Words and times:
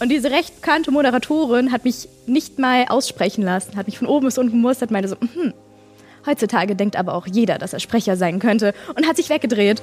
Und 0.00 0.08
diese 0.08 0.30
recht 0.30 0.60
bekannte 0.60 0.90
Moderatorin 0.90 1.72
hat 1.72 1.84
mich 1.84 2.08
nicht 2.26 2.58
mal 2.58 2.86
aussprechen 2.88 3.42
lassen, 3.42 3.76
hat 3.76 3.86
mich 3.86 3.98
von 3.98 4.08
oben 4.08 4.26
bis 4.26 4.38
unten 4.38 4.52
gemustert, 4.52 4.90
meinte 4.90 5.08
so, 5.08 5.16
hm, 5.16 5.54
heutzutage 6.26 6.74
denkt 6.74 6.96
aber 6.96 7.14
auch 7.14 7.26
jeder, 7.26 7.58
dass 7.58 7.72
er 7.72 7.80
Sprecher 7.80 8.16
sein 8.16 8.38
könnte 8.38 8.74
und 8.96 9.06
hat 9.06 9.16
sich 9.16 9.30
weggedreht. 9.30 9.82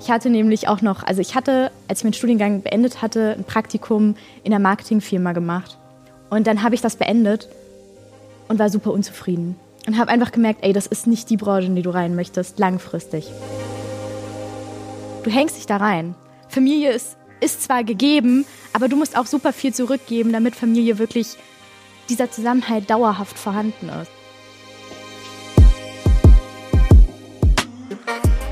Ich 0.00 0.10
hatte 0.10 0.30
nämlich 0.30 0.68
auch 0.68 0.82
noch, 0.82 1.02
also 1.02 1.20
ich 1.20 1.34
hatte, 1.34 1.70
als 1.88 2.00
ich 2.00 2.04
meinen 2.04 2.12
Studiengang 2.12 2.62
beendet 2.62 3.02
hatte, 3.02 3.34
ein 3.36 3.44
Praktikum 3.44 4.16
in 4.44 4.52
einer 4.52 4.62
Marketingfirma 4.62 5.32
gemacht. 5.32 5.78
Und 6.30 6.46
dann 6.46 6.62
habe 6.62 6.74
ich 6.74 6.80
das 6.80 6.96
beendet 6.96 7.48
und 8.48 8.58
war 8.58 8.70
super 8.70 8.92
unzufrieden. 8.92 9.56
Und 9.86 9.98
habe 9.98 10.10
einfach 10.10 10.32
gemerkt, 10.32 10.60
ey, 10.62 10.72
das 10.72 10.86
ist 10.86 11.06
nicht 11.06 11.30
die 11.30 11.36
Branche, 11.36 11.66
in 11.68 11.76
die 11.76 11.82
du 11.82 11.90
rein 11.90 12.16
möchtest, 12.16 12.58
langfristig. 12.58 13.30
Du 15.22 15.30
hängst 15.30 15.56
dich 15.56 15.66
da 15.66 15.76
rein. 15.76 16.14
Familie 16.48 16.92
ist, 16.92 17.16
ist 17.40 17.62
zwar 17.62 17.84
gegeben, 17.84 18.46
aber 18.72 18.88
du 18.88 18.96
musst 18.96 19.16
auch 19.16 19.26
super 19.26 19.52
viel 19.52 19.74
zurückgeben, 19.74 20.32
damit 20.32 20.54
Familie 20.56 20.98
wirklich 20.98 21.36
dieser 22.08 22.30
Zusammenhalt 22.30 22.88
dauerhaft 22.90 23.38
vorhanden 23.38 23.88
ist. 23.88 24.10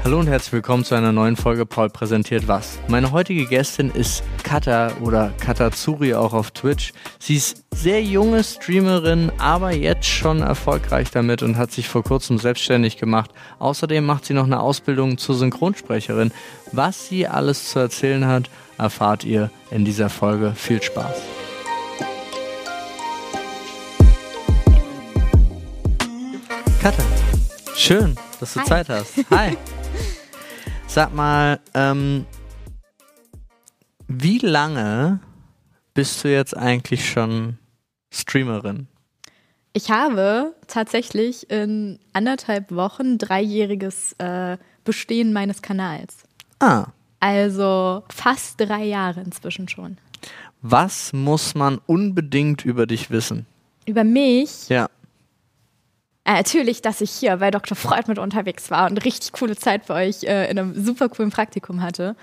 Hallo 0.04 0.20
und 0.20 0.26
herzlich 0.26 0.52
willkommen 0.52 0.84
zu 0.84 0.94
einer 0.94 1.12
neuen 1.12 1.34
Folge 1.34 1.64
Paul 1.64 1.88
präsentiert 1.88 2.46
was. 2.46 2.78
Meine 2.88 3.10
heutige 3.10 3.46
Gästin 3.46 3.90
ist 3.90 4.22
Kata 4.42 4.92
oder 5.00 5.32
Katatsuri 5.40 6.12
auch 6.12 6.34
auf 6.34 6.50
Twitch. 6.50 6.92
Sie 7.18 7.36
ist 7.36 7.64
sehr 7.74 8.02
junge 8.02 8.44
Streamerin, 8.44 9.32
aber 9.38 9.72
jetzt 9.72 10.04
schon 10.06 10.42
erfolgreich 10.42 11.10
damit 11.10 11.42
und 11.42 11.56
hat 11.56 11.72
sich 11.72 11.88
vor 11.88 12.04
kurzem 12.04 12.36
selbstständig 12.36 12.98
gemacht. 12.98 13.30
Außerdem 13.58 14.04
macht 14.04 14.27
sie 14.27 14.34
noch 14.34 14.44
eine 14.44 14.60
Ausbildung 14.60 15.16
zur 15.16 15.36
Synchronsprecherin. 15.36 16.32
Was 16.70 17.08
sie 17.08 17.27
alles 17.27 17.70
zu 17.70 17.78
erzählen 17.78 18.27
hat, 18.27 18.50
erfahrt 18.77 19.24
ihr 19.24 19.50
in 19.70 19.86
dieser 19.86 20.10
Folge. 20.10 20.52
Viel 20.55 20.82
Spaß. 20.82 21.16
Kata, 26.83 27.02
schön, 27.74 28.16
dass 28.39 28.52
du 28.52 28.61
Hi. 28.61 28.66
Zeit 28.66 28.89
hast. 28.91 29.14
Hi. 29.30 29.56
Sag 30.95 31.12
mal, 31.12 31.59
ähm, 31.75 32.25
wie 34.06 34.39
lange 34.39 35.19
bist 35.92 36.23
du 36.23 36.28
jetzt 36.31 36.56
eigentlich 36.56 37.11
schon 37.11 37.59
Streamerin? 38.12 38.86
Ich 39.73 39.91
habe 39.91 40.55
tatsächlich 40.69 41.51
in 41.51 41.98
anderthalb 42.12 42.70
Wochen 42.70 43.19
dreijähriges 43.19 44.12
äh, 44.19 44.56
Bestehen 44.84 45.33
meines 45.33 45.62
Kanals. 45.62 46.19
Ah, 46.61 46.86
Also 47.19 48.05
fast 48.08 48.61
drei 48.61 48.84
Jahre 48.84 49.20
inzwischen 49.23 49.69
schon. 49.69 49.98
was 50.62 51.12
muss 51.12 51.56
man 51.56 51.81
unbedingt 51.86 52.64
über 52.64 52.86
dich 52.86 53.11
wissen? 53.11 53.47
Über 53.84 54.05
mich, 54.05 54.69
Ja. 54.69 54.89
Äh, 56.25 56.33
natürlich, 56.33 56.83
dass 56.83 57.00
ich 57.00 57.11
hier 57.11 57.36
bei 57.36 57.50
Dr. 57.50 57.77
Freud 57.77 58.05
mit 58.06 58.19
unterwegs 58.19 58.70
war 58.70 58.91
und 58.91 59.05
richtig 59.05 59.33
coole 59.33 59.56
Zeit 59.56 59.86
bei 59.86 60.08
euch 60.08 60.25
äh, 60.25 60.50
in 60.50 60.58
einem 60.58 60.84
super 60.84 61.08
coolen 61.08 61.30
Praktikum 61.30 61.83
hatte. 61.83 62.17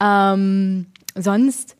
Ähm, 0.00 0.86
sonst, 1.14 1.76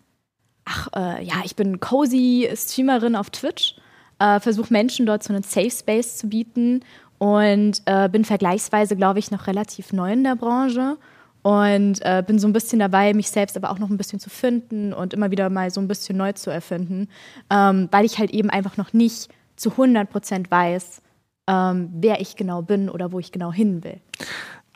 ach 0.64 0.89
äh, 0.95 1.25
ja, 1.25 1.34
ich 1.45 1.56
bin 1.56 1.80
cozy 1.80 2.48
Streamerin 2.55 3.17
auf 3.17 3.30
Twitch, 3.30 3.77
äh, 4.19 4.39
versuche 4.41 4.72
Menschen 4.72 5.06
dort 5.06 5.25
so 5.25 5.33
einen 5.33 5.42
Safe 5.42 5.70
Space 5.70 6.19
zu 6.19 6.28
bieten 6.28 6.84
und 7.19 7.83
äh, 7.86 8.08
bin 8.08 8.25
vergleichsweise, 8.25 8.97
glaube 8.97 9.19
ich, 9.19 9.30
noch 9.30 9.47
relativ 9.47 9.92
neu 9.92 10.12
in 10.12 10.25
der 10.25 10.36
Branche 10.36 10.97
und 11.42 12.00
äh, 12.02 12.22
bin 12.27 12.39
so 12.39 12.47
ein 12.47 12.52
bisschen 12.52 12.78
dabei, 12.78 13.12
mich 13.14 13.30
selbst 13.30 13.56
aber 13.56 13.70
auch 13.70 13.78
noch 13.78 13.91
ein 13.91 13.97
bisschen 13.97 14.20
zu 14.20 14.30
finden 14.30 14.92
und 14.92 15.12
immer 15.12 15.30
wieder 15.30 15.50
mal 15.50 15.70
so 15.70 15.80
ein 15.80 15.89
bisschen 15.89 16.17
neu 16.17 16.33
zu 16.33 16.50
erfinden, 16.50 17.08
ähm, 17.50 17.89
weil 17.91 18.05
ich 18.05 18.19
halt 18.19 18.30
eben 18.30 18.48
einfach 18.48 18.77
noch 18.77 18.92
nicht 18.92 19.28
zu 19.56 19.72
100 19.72 20.08
Prozent 20.08 20.50
weiß, 20.50 21.02
ähm, 21.46 21.90
wer 21.94 22.20
ich 22.20 22.36
genau 22.36 22.62
bin 22.62 22.88
oder 22.88 23.12
wo 23.12 23.18
ich 23.18 23.32
genau 23.32 23.52
hin 23.52 23.84
will. 23.84 24.00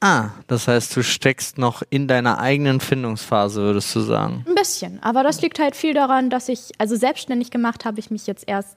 Ah, 0.01 0.31
das 0.47 0.69
heißt, 0.69 0.97
du 0.97 1.03
steckst 1.03 1.59
noch 1.59 1.83
in 1.91 2.07
deiner 2.07 2.39
eigenen 2.39 2.79
Findungsphase, 2.79 3.61
würdest 3.63 3.95
du 3.97 4.01
sagen. 4.01 4.45
Ein 4.47 4.55
bisschen, 4.55 5.03
aber 5.03 5.25
das 5.25 5.43
liegt 5.43 5.59
halt 5.59 5.75
viel 5.75 5.93
daran, 5.93 6.31
dass 6.31 6.49
ich, 6.49 6.71
also 6.79 6.95
selbstständig 6.95 7.51
gemacht 7.51 7.85
habe 7.85 7.99
ich 7.99 8.11
mich 8.11 8.27
jetzt 8.29 8.45
erst 8.47 8.77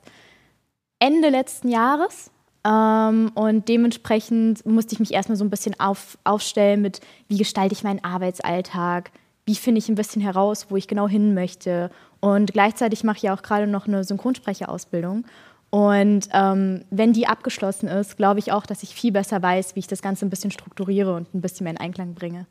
Ende 1.00 1.30
letzten 1.30 1.70
Jahres. 1.70 2.32
Ähm, 2.64 3.32
und 3.36 3.70
dementsprechend 3.70 4.66
musste 4.66 4.94
ich 4.94 5.00
mich 5.00 5.14
erstmal 5.14 5.36
so 5.36 5.44
ein 5.44 5.50
bisschen 5.50 5.80
auf, 5.80 6.18
aufstellen 6.24 6.82
mit, 6.82 7.02
wie 7.28 7.38
gestalte 7.38 7.74
ich 7.74 7.84
meinen 7.84 8.04
Arbeitsalltag, 8.04 9.12
wie 9.46 9.56
finde 9.56 9.80
ich 9.80 9.90
ein 9.90 9.96
bisschen 9.96 10.22
heraus, 10.22 10.68
wo 10.70 10.76
ich 10.76 10.88
genau 10.88 11.08
hin 11.08 11.34
möchte. 11.34 11.92
Und 12.20 12.54
gleichzeitig 12.54 13.04
mache 13.04 13.18
ich 13.18 13.24
ja 13.24 13.34
auch 13.34 13.42
gerade 13.42 13.68
noch 13.68 13.88
eine 13.88 14.04
Synchronsprecherausbildung. 14.04 15.26
Und 15.72 16.28
ähm, 16.34 16.84
wenn 16.92 17.14
die 17.14 17.28
abgeschlossen 17.28 17.88
ist, 17.88 18.18
glaube 18.18 18.40
ich 18.40 18.52
auch, 18.52 18.66
dass 18.66 18.84
ich 18.84 18.94
viel 18.94 19.14
besser 19.14 19.42
weiß, 19.42 19.76
wie 19.76 19.80
ich 19.80 19.88
das 19.88 20.02
Ganze 20.02 20.26
ein 20.26 20.30
bisschen 20.30 20.52
strukturiere 20.52 21.16
und 21.16 21.34
ein 21.34 21.42
bisschen 21.42 21.64
mehr 21.64 21.72
in 21.72 21.80
Einklang 21.80 22.14
bringe. 22.14 22.46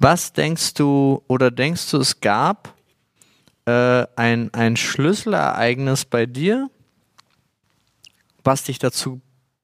Was 0.00 0.32
denkst 0.32 0.74
du 0.74 1.22
oder 1.28 1.52
denkst 1.52 1.92
du, 1.92 1.98
es 1.98 2.20
gab 2.20 2.74
äh, 3.66 4.04
ein, 4.16 4.52
ein 4.52 4.76
Schlüsselereignis 4.76 6.04
bei 6.04 6.26
dir, 6.26 6.70
was 8.42 8.64
dich 8.64 8.80
dazu 8.80 9.20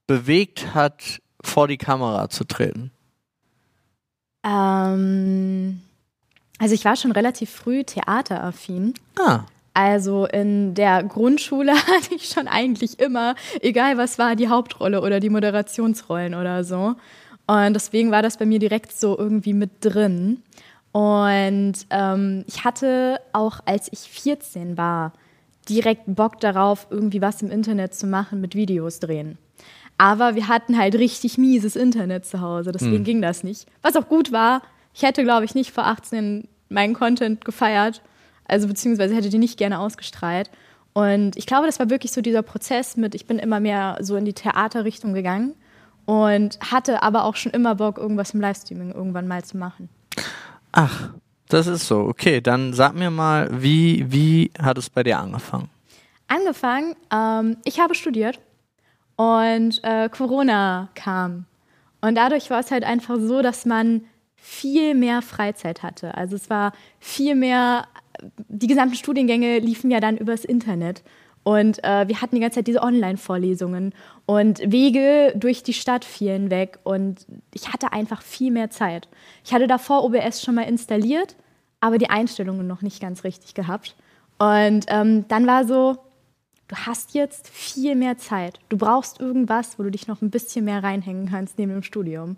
bewegt 0.07 0.73
hat, 0.73 1.21
vor 1.41 1.67
die 1.67 1.77
Kamera 1.77 2.29
zu 2.29 2.45
treten? 2.45 2.91
Ähm, 4.45 5.81
also 6.57 6.73
ich 6.73 6.85
war 6.85 6.95
schon 6.95 7.11
relativ 7.11 7.49
früh 7.49 7.83
theateraffin. 7.83 8.93
Ah, 9.19 9.41
Also 9.75 10.25
in 10.25 10.73
der 10.73 11.03
Grundschule 11.03 11.73
hatte 11.87 12.15
ich 12.15 12.29
schon 12.29 12.47
eigentlich 12.47 12.99
immer, 12.99 13.35
egal 13.61 13.97
was 13.97 14.17
war, 14.17 14.37
die 14.37 14.47
Hauptrolle 14.47 15.01
oder 15.01 15.19
die 15.19 15.29
Moderationsrollen 15.29 16.33
oder 16.33 16.63
so. 16.63 16.95
Und 17.45 17.73
deswegen 17.73 18.09
war 18.09 18.21
das 18.21 18.37
bei 18.37 18.45
mir 18.45 18.57
direkt 18.57 18.93
so 18.93 19.17
irgendwie 19.17 19.53
mit 19.53 19.71
drin. 19.81 20.41
Und 20.93 21.73
ähm, 21.89 22.45
ich 22.47 22.63
hatte 22.63 23.19
auch, 23.33 23.59
als 23.65 23.91
ich 23.91 23.99
14 23.99 24.77
war, 24.77 25.11
direkt 25.67 26.03
Bock 26.07 26.39
darauf, 26.39 26.87
irgendwie 26.89 27.21
was 27.21 27.41
im 27.41 27.51
Internet 27.51 27.93
zu 27.93 28.07
machen 28.07 28.39
mit 28.39 28.55
Videos 28.55 29.01
drehen. 29.01 29.37
Aber 29.97 30.35
wir 30.35 30.47
hatten 30.47 30.77
halt 30.77 30.95
richtig 30.95 31.37
mieses 31.37 31.75
Internet 31.75 32.25
zu 32.25 32.39
Hause, 32.39 32.71
deswegen 32.71 33.03
ging 33.03 33.21
das 33.21 33.43
nicht. 33.43 33.65
Was 33.81 33.95
auch 33.97 34.07
gut 34.07 34.31
war, 34.31 34.61
ich 34.93 35.03
hätte, 35.03 35.23
glaube 35.23 35.43
ich, 35.43 35.53
nicht 35.53 35.71
vor 35.71 35.85
18 35.85 36.47
meinen 36.69 36.93
Content 36.93 37.43
gefeiert, 37.43 38.01
also 38.47 38.67
beziehungsweise 38.67 39.15
hätte 39.15 39.29
die 39.29 39.37
nicht 39.37 39.57
gerne 39.57 39.79
ausgestrahlt. 39.79 40.49
Und 40.93 41.35
ich 41.35 41.45
glaube, 41.45 41.65
das 41.65 41.79
war 41.79 41.89
wirklich 41.89 42.11
so 42.11 42.21
dieser 42.21 42.41
Prozess 42.41 42.95
mit, 42.95 43.15
ich 43.15 43.25
bin 43.25 43.37
immer 43.37 43.59
mehr 43.59 43.97
so 44.01 44.15
in 44.15 44.25
die 44.25 44.33
Theaterrichtung 44.33 45.13
gegangen 45.13 45.53
und 46.05 46.59
hatte 46.71 47.03
aber 47.03 47.25
auch 47.25 47.35
schon 47.35 47.51
immer 47.51 47.75
Bock, 47.75 47.97
irgendwas 47.97 48.33
im 48.33 48.41
Livestreaming 48.41 48.91
irgendwann 48.91 49.27
mal 49.27 49.43
zu 49.43 49.57
machen. 49.57 49.89
ach, 50.71 51.09
das 51.49 51.67
ist 51.67 51.87
so. 51.87 51.99
Okay, 51.99 52.41
dann 52.41 52.73
sag 52.73 52.95
mir 52.95 53.11
mal, 53.11 53.49
wie, 53.51 54.11
wie 54.11 54.51
hat 54.59 54.77
es 54.77 54.89
bei 54.89 55.03
dir 55.03 55.19
angefangen? 55.19 55.69
Angefangen, 56.27 56.95
ähm, 57.13 57.57
ich 57.65 57.79
habe 57.79 57.93
studiert 57.93 58.39
und 59.15 59.83
äh, 59.83 60.09
Corona 60.09 60.89
kam. 60.95 61.45
Und 62.01 62.15
dadurch 62.15 62.49
war 62.49 62.59
es 62.59 62.71
halt 62.71 62.83
einfach 62.83 63.17
so, 63.19 63.41
dass 63.41 63.65
man 63.65 64.01
viel 64.45 64.93
mehr 64.93 65.23
Freizeit 65.23 65.81
hatte. 65.81 66.13
Also 66.13 66.35
es 66.35 66.51
war 66.51 66.71
viel 66.99 67.33
mehr, 67.33 67.87
die 68.47 68.67
gesamten 68.67 68.95
Studiengänge 68.95 69.57
liefen 69.57 69.89
ja 69.89 69.99
dann 69.99 70.17
übers 70.17 70.45
Internet. 70.45 71.01
Und 71.41 71.83
äh, 71.83 72.07
wir 72.07 72.21
hatten 72.21 72.35
die 72.35 72.41
ganze 72.41 72.59
Zeit 72.59 72.67
diese 72.67 72.83
Online-Vorlesungen 72.83 73.95
und 74.27 74.59
Wege 74.59 75.33
durch 75.35 75.63
die 75.63 75.73
Stadt 75.73 76.05
fielen 76.05 76.51
weg. 76.51 76.77
Und 76.83 77.25
ich 77.55 77.73
hatte 77.73 77.91
einfach 77.91 78.21
viel 78.21 78.51
mehr 78.51 78.69
Zeit. 78.69 79.07
Ich 79.43 79.51
hatte 79.51 79.65
davor 79.65 80.03
OBS 80.03 80.43
schon 80.43 80.55
mal 80.55 80.61
installiert, 80.61 81.35
aber 81.79 81.97
die 81.97 82.11
Einstellungen 82.11 82.67
noch 82.67 82.83
nicht 82.83 83.01
ganz 83.01 83.23
richtig 83.23 83.55
gehabt. 83.55 83.95
Und 84.37 84.85
ähm, 84.89 85.27
dann 85.27 85.47
war 85.47 85.65
so, 85.65 85.97
du 86.67 86.75
hast 86.75 87.15
jetzt 87.15 87.49
viel 87.49 87.95
mehr 87.95 88.19
Zeit. 88.19 88.59
Du 88.69 88.77
brauchst 88.77 89.19
irgendwas, 89.19 89.79
wo 89.79 89.83
du 89.83 89.89
dich 89.89 90.07
noch 90.07 90.21
ein 90.21 90.29
bisschen 90.29 90.65
mehr 90.65 90.83
reinhängen 90.83 91.29
kannst 91.29 91.57
neben 91.57 91.71
dem 91.71 91.83
Studium. 91.83 92.37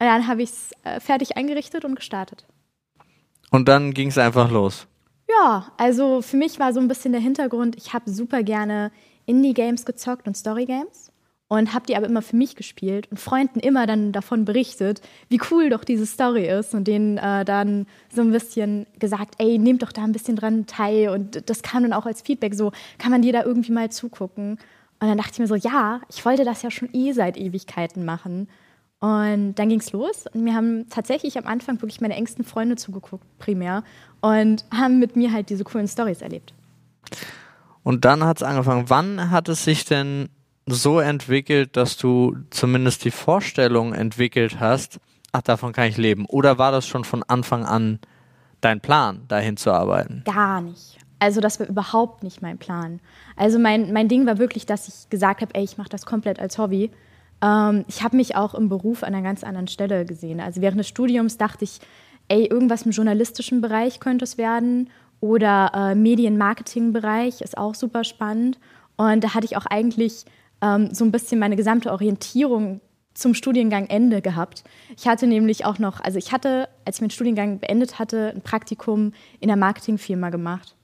Und 0.00 0.06
dann 0.06 0.26
habe 0.26 0.42
ich 0.42 0.50
es 0.50 0.70
äh, 0.82 0.98
fertig 0.98 1.36
eingerichtet 1.36 1.84
und 1.84 1.94
gestartet. 1.94 2.46
Und 3.50 3.68
dann 3.68 3.92
ging 3.92 4.08
es 4.08 4.16
einfach 4.16 4.50
los. 4.50 4.86
Ja, 5.28 5.70
also 5.76 6.22
für 6.22 6.38
mich 6.38 6.58
war 6.58 6.72
so 6.72 6.80
ein 6.80 6.88
bisschen 6.88 7.12
der 7.12 7.20
Hintergrund, 7.20 7.76
ich 7.76 7.92
habe 7.92 8.10
super 8.10 8.42
gerne 8.42 8.90
Indie-Games 9.26 9.84
gezockt 9.84 10.26
und 10.26 10.36
Story-Games 10.36 11.12
und 11.48 11.74
habe 11.74 11.84
die 11.86 11.96
aber 11.96 12.06
immer 12.06 12.22
für 12.22 12.36
mich 12.36 12.56
gespielt 12.56 13.08
und 13.10 13.20
Freunden 13.20 13.60
immer 13.60 13.86
dann 13.86 14.12
davon 14.12 14.44
berichtet, 14.44 15.02
wie 15.28 15.40
cool 15.50 15.68
doch 15.68 15.84
diese 15.84 16.06
Story 16.06 16.48
ist 16.48 16.74
und 16.74 16.88
denen 16.88 17.18
äh, 17.18 17.44
dann 17.44 17.86
so 18.12 18.22
ein 18.22 18.32
bisschen 18.32 18.86
gesagt, 18.98 19.34
ey, 19.38 19.58
nehmt 19.58 19.82
doch 19.82 19.92
da 19.92 20.02
ein 20.02 20.12
bisschen 20.12 20.36
dran 20.36 20.66
teil 20.66 21.10
und 21.10 21.48
das 21.48 21.62
kam 21.62 21.82
dann 21.82 21.92
auch 21.92 22.06
als 22.06 22.22
Feedback 22.22 22.54
so, 22.54 22.72
kann 22.98 23.10
man 23.10 23.22
dir 23.22 23.32
da 23.32 23.44
irgendwie 23.44 23.72
mal 23.72 23.90
zugucken? 23.90 24.58
Und 25.00 25.08
dann 25.08 25.18
dachte 25.18 25.32
ich 25.34 25.38
mir 25.38 25.46
so, 25.46 25.56
ja, 25.56 26.00
ich 26.08 26.24
wollte 26.24 26.44
das 26.44 26.62
ja 26.62 26.70
schon 26.70 26.88
eh 26.92 27.12
seit 27.12 27.36
Ewigkeiten 27.36 28.04
machen 28.04 28.48
Und 29.00 29.54
dann 29.54 29.70
ging 29.70 29.80
es 29.80 29.92
los 29.92 30.26
und 30.32 30.44
mir 30.44 30.54
haben 30.54 30.88
tatsächlich 30.90 31.38
am 31.38 31.46
Anfang 31.46 31.80
wirklich 31.80 32.02
meine 32.02 32.14
engsten 32.14 32.44
Freunde 32.44 32.76
zugeguckt, 32.76 33.24
primär, 33.38 33.82
und 34.20 34.66
haben 34.70 34.98
mit 34.98 35.16
mir 35.16 35.32
halt 35.32 35.48
diese 35.48 35.64
coolen 35.64 35.88
Stories 35.88 36.20
erlebt. 36.20 36.52
Und 37.82 38.04
dann 38.04 38.24
hat 38.24 38.36
es 38.36 38.42
angefangen. 38.42 38.90
Wann 38.90 39.30
hat 39.30 39.48
es 39.48 39.64
sich 39.64 39.86
denn 39.86 40.28
so 40.66 41.00
entwickelt, 41.00 41.78
dass 41.78 41.96
du 41.96 42.36
zumindest 42.50 43.04
die 43.04 43.10
Vorstellung 43.10 43.94
entwickelt 43.94 44.60
hast, 44.60 45.00
ach, 45.32 45.42
davon 45.42 45.72
kann 45.72 45.88
ich 45.88 45.96
leben? 45.96 46.26
Oder 46.26 46.58
war 46.58 46.70
das 46.70 46.86
schon 46.86 47.04
von 47.04 47.22
Anfang 47.22 47.64
an 47.64 48.00
dein 48.60 48.80
Plan, 48.80 49.22
dahin 49.28 49.56
zu 49.56 49.72
arbeiten? 49.72 50.22
Gar 50.26 50.60
nicht. 50.60 50.98
Also 51.18 51.40
das 51.40 51.58
war 51.58 51.66
überhaupt 51.66 52.22
nicht 52.22 52.42
mein 52.42 52.58
Plan. 52.58 53.00
Also 53.36 53.58
mein, 53.58 53.94
mein 53.94 54.08
Ding 54.08 54.26
war 54.26 54.38
wirklich, 54.38 54.66
dass 54.66 54.88
ich 54.88 55.08
gesagt 55.08 55.40
habe, 55.40 55.54
ey, 55.54 55.64
ich 55.64 55.78
mache 55.78 55.88
das 55.88 56.04
komplett 56.04 56.38
als 56.38 56.58
Hobby 56.58 56.90
ähm, 57.42 57.84
ich 57.88 58.02
habe 58.02 58.16
mich 58.16 58.36
auch 58.36 58.54
im 58.54 58.68
Beruf 58.68 59.02
an 59.02 59.14
einer 59.14 59.22
ganz 59.22 59.44
anderen 59.44 59.68
Stelle 59.68 60.04
gesehen. 60.04 60.40
Also 60.40 60.60
während 60.60 60.78
des 60.78 60.88
Studiums 60.88 61.38
dachte 61.38 61.64
ich, 61.64 61.78
ey, 62.28 62.46
irgendwas 62.46 62.82
im 62.82 62.92
journalistischen 62.92 63.60
Bereich 63.60 64.00
könnte 64.00 64.24
es 64.24 64.38
werden 64.38 64.90
oder 65.20 65.72
äh, 65.74 65.94
Medienmarketing-Bereich 65.94 67.40
ist 67.40 67.58
auch 67.58 67.74
super 67.74 68.04
spannend. 68.04 68.58
Und 68.96 69.24
da 69.24 69.34
hatte 69.34 69.46
ich 69.46 69.56
auch 69.56 69.66
eigentlich 69.66 70.24
ähm, 70.62 70.92
so 70.94 71.04
ein 71.04 71.12
bisschen 71.12 71.38
meine 71.38 71.56
gesamte 71.56 71.90
Orientierung 71.90 72.80
zum 73.14 73.34
Studiengang 73.34 73.86
Ende 73.86 74.22
gehabt. 74.22 74.62
Ich 74.96 75.08
hatte 75.08 75.26
nämlich 75.26 75.64
auch 75.64 75.78
noch, 75.78 76.00
also 76.00 76.18
ich 76.18 76.32
hatte, 76.32 76.68
als 76.84 76.96
ich 76.96 77.00
meinen 77.00 77.10
Studiengang 77.10 77.58
beendet 77.58 77.98
hatte, 77.98 78.32
ein 78.34 78.42
Praktikum 78.42 79.12
in 79.40 79.50
einer 79.50 79.58
Marketingfirma 79.58 80.30
gemacht. 80.30 80.76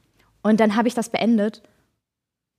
Und 0.43 0.61
dann 0.61 0.77
habe 0.77 0.89
ich 0.89 0.95
das 0.95 1.11
beendet 1.11 1.63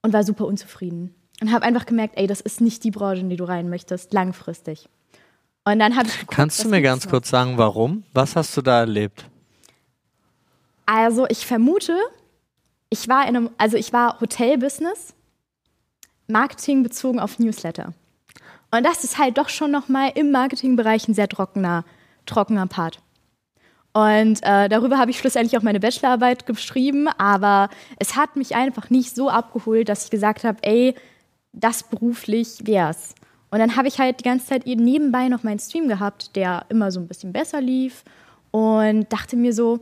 und 0.01 0.13
war 0.13 0.23
super 0.23 0.45
unzufrieden 0.45 1.16
und 1.41 1.51
habe 1.51 1.65
einfach 1.65 1.85
gemerkt, 1.85 2.15
ey, 2.17 2.27
das 2.27 2.41
ist 2.41 2.61
nicht 2.61 2.83
die 2.83 2.91
Branche, 2.91 3.21
in 3.21 3.29
die 3.29 3.35
du 3.35 3.43
rein 3.43 3.69
möchtest, 3.69 4.13
langfristig. 4.13 4.89
Und 5.65 5.79
dann 5.79 5.95
habe 5.95 6.07
ich 6.07 6.13
geguckt, 6.13 6.35
Kannst 6.35 6.63
du 6.63 6.69
mir 6.69 6.81
ganz 6.81 7.05
noch? 7.05 7.11
kurz 7.11 7.29
sagen, 7.29 7.57
warum? 7.57 8.03
Was 8.13 8.35
hast 8.35 8.55
du 8.55 8.61
da 8.61 8.79
erlebt? 8.79 9.25
Also, 10.85 11.27
ich 11.27 11.45
vermute, 11.45 11.97
ich 12.89 13.07
war 13.09 13.23
in 13.27 13.35
einem, 13.35 13.49
also 13.57 13.75
ich 13.75 13.91
war 13.91 14.19
Hotelbusiness, 14.21 15.13
Marketing 16.27 16.83
bezogen 16.83 17.19
auf 17.19 17.39
Newsletter. 17.39 17.93
Und 18.71 18.85
das 18.85 19.03
ist 19.03 19.17
halt 19.17 19.37
doch 19.37 19.49
schon 19.49 19.71
nochmal 19.71 20.11
im 20.15 20.31
Marketingbereich 20.31 21.07
ein 21.07 21.13
sehr 21.13 21.27
trockener, 21.29 21.85
trockener 22.25 22.67
Part. 22.67 22.99
Und 23.93 24.39
äh, 24.43 24.69
darüber 24.69 24.97
habe 24.99 25.09
ich 25.11 25.17
schlussendlich 25.17 25.57
auch 25.57 25.63
meine 25.63 25.79
Bachelorarbeit 25.79 26.45
geschrieben, 26.45 27.07
aber 27.17 27.69
es 27.97 28.15
hat 28.15 28.35
mich 28.35 28.55
einfach 28.55 28.89
nicht 28.89 29.15
so 29.15 29.29
abgeholt, 29.29 29.89
dass 29.89 30.05
ich 30.05 30.11
gesagt 30.11 30.43
habe, 30.43 30.59
ey, 30.61 30.95
das 31.53 31.83
beruflich 31.83 32.59
wär's. 32.65 33.15
Und 33.49 33.59
dann 33.59 33.75
habe 33.75 33.87
ich 33.87 33.99
halt 33.99 34.19
die 34.19 34.23
ganze 34.23 34.47
Zeit 34.47 34.65
nebenbei 34.65 35.29
noch 35.29 35.43
meinen 35.43 35.59
Stream 35.59 35.87
gehabt, 35.87 36.35
der 36.35 36.65
immer 36.69 36.91
so 36.91 36.99
ein 36.99 37.07
bisschen 37.07 37.31
besser 37.31 37.61
lief 37.61 38.03
und 38.51 39.11
dachte 39.11 39.37
mir 39.37 39.53
so, 39.53 39.79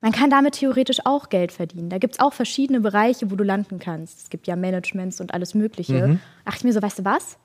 man 0.00 0.12
kann 0.12 0.28
damit 0.28 0.54
theoretisch 0.54 0.98
auch 1.04 1.30
Geld 1.30 1.50
verdienen. 1.50 1.88
Da 1.88 1.98
gibt 1.98 2.14
es 2.14 2.20
auch 2.20 2.34
verschiedene 2.34 2.80
Bereiche, 2.80 3.30
wo 3.30 3.36
du 3.36 3.44
landen 3.44 3.78
kannst. 3.78 4.22
Es 4.22 4.30
gibt 4.30 4.46
ja 4.46 4.54
Managements 4.54 5.20
und 5.20 5.32
alles 5.32 5.54
Mögliche. 5.54 6.08
Mhm. 6.08 6.20
Dachte 6.44 6.58
ich 6.58 6.64
mir 6.64 6.72
so, 6.72 6.82
weißt 6.82 6.98
du 6.98 7.04
was? 7.04 7.38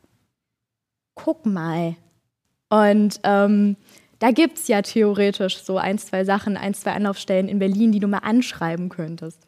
Guck 1.16 1.46
mal. 1.46 1.96
Und 2.70 3.22
ähm, 3.24 3.78
da 4.20 4.32
gibt 4.32 4.58
es 4.58 4.68
ja 4.68 4.82
theoretisch 4.82 5.60
so 5.60 5.78
ein, 5.78 5.98
zwei 5.98 6.26
Sachen, 6.26 6.58
ein, 6.58 6.74
zwei 6.74 6.92
Anlaufstellen 6.92 7.48
in 7.48 7.60
Berlin, 7.60 7.94
die 7.94 8.00
du 8.00 8.08
mal 8.08 8.20
anschreiben 8.20 8.90
könntest. 8.90 9.48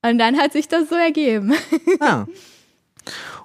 Und 0.00 0.18
dann 0.18 0.38
hat 0.38 0.52
sich 0.52 0.68
das 0.68 0.88
so 0.88 0.94
ergeben. 0.94 1.52
Ah. 2.00 2.26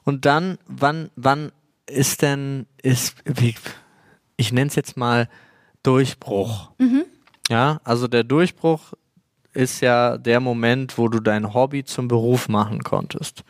Und 0.03 0.25
dann, 0.25 0.57
wann, 0.67 1.09
wann 1.15 1.51
ist 1.87 2.21
denn, 2.21 2.67
ist, 2.81 3.15
wie, 3.25 3.55
ich 4.35 4.51
nenne 4.51 4.67
es 4.67 4.75
jetzt 4.75 4.97
mal 4.97 5.29
Durchbruch. 5.83 6.71
Mhm. 6.77 7.05
Ja, 7.49 7.79
also 7.83 8.07
der 8.07 8.23
Durchbruch 8.23 8.93
ist 9.53 9.81
ja 9.81 10.17
der 10.17 10.39
Moment, 10.39 10.97
wo 10.97 11.07
du 11.07 11.19
dein 11.19 11.53
Hobby 11.53 11.83
zum 11.83 12.07
Beruf 12.07 12.49
machen 12.49 12.83
konntest. 12.83 13.43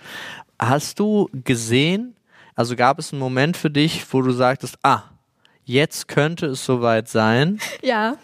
Hast 0.59 0.99
du 0.99 1.29
gesehen, 1.33 2.15
also 2.55 2.75
gab 2.75 2.99
es 2.99 3.11
einen 3.11 3.19
Moment 3.19 3.57
für 3.57 3.69
dich, 3.69 4.05
wo 4.13 4.21
du 4.21 4.31
sagtest, 4.31 4.77
ah, 4.83 5.03
jetzt 5.65 6.07
könnte 6.07 6.47
es 6.47 6.63
soweit 6.63 7.09
sein? 7.09 7.59
Ja 7.81 8.17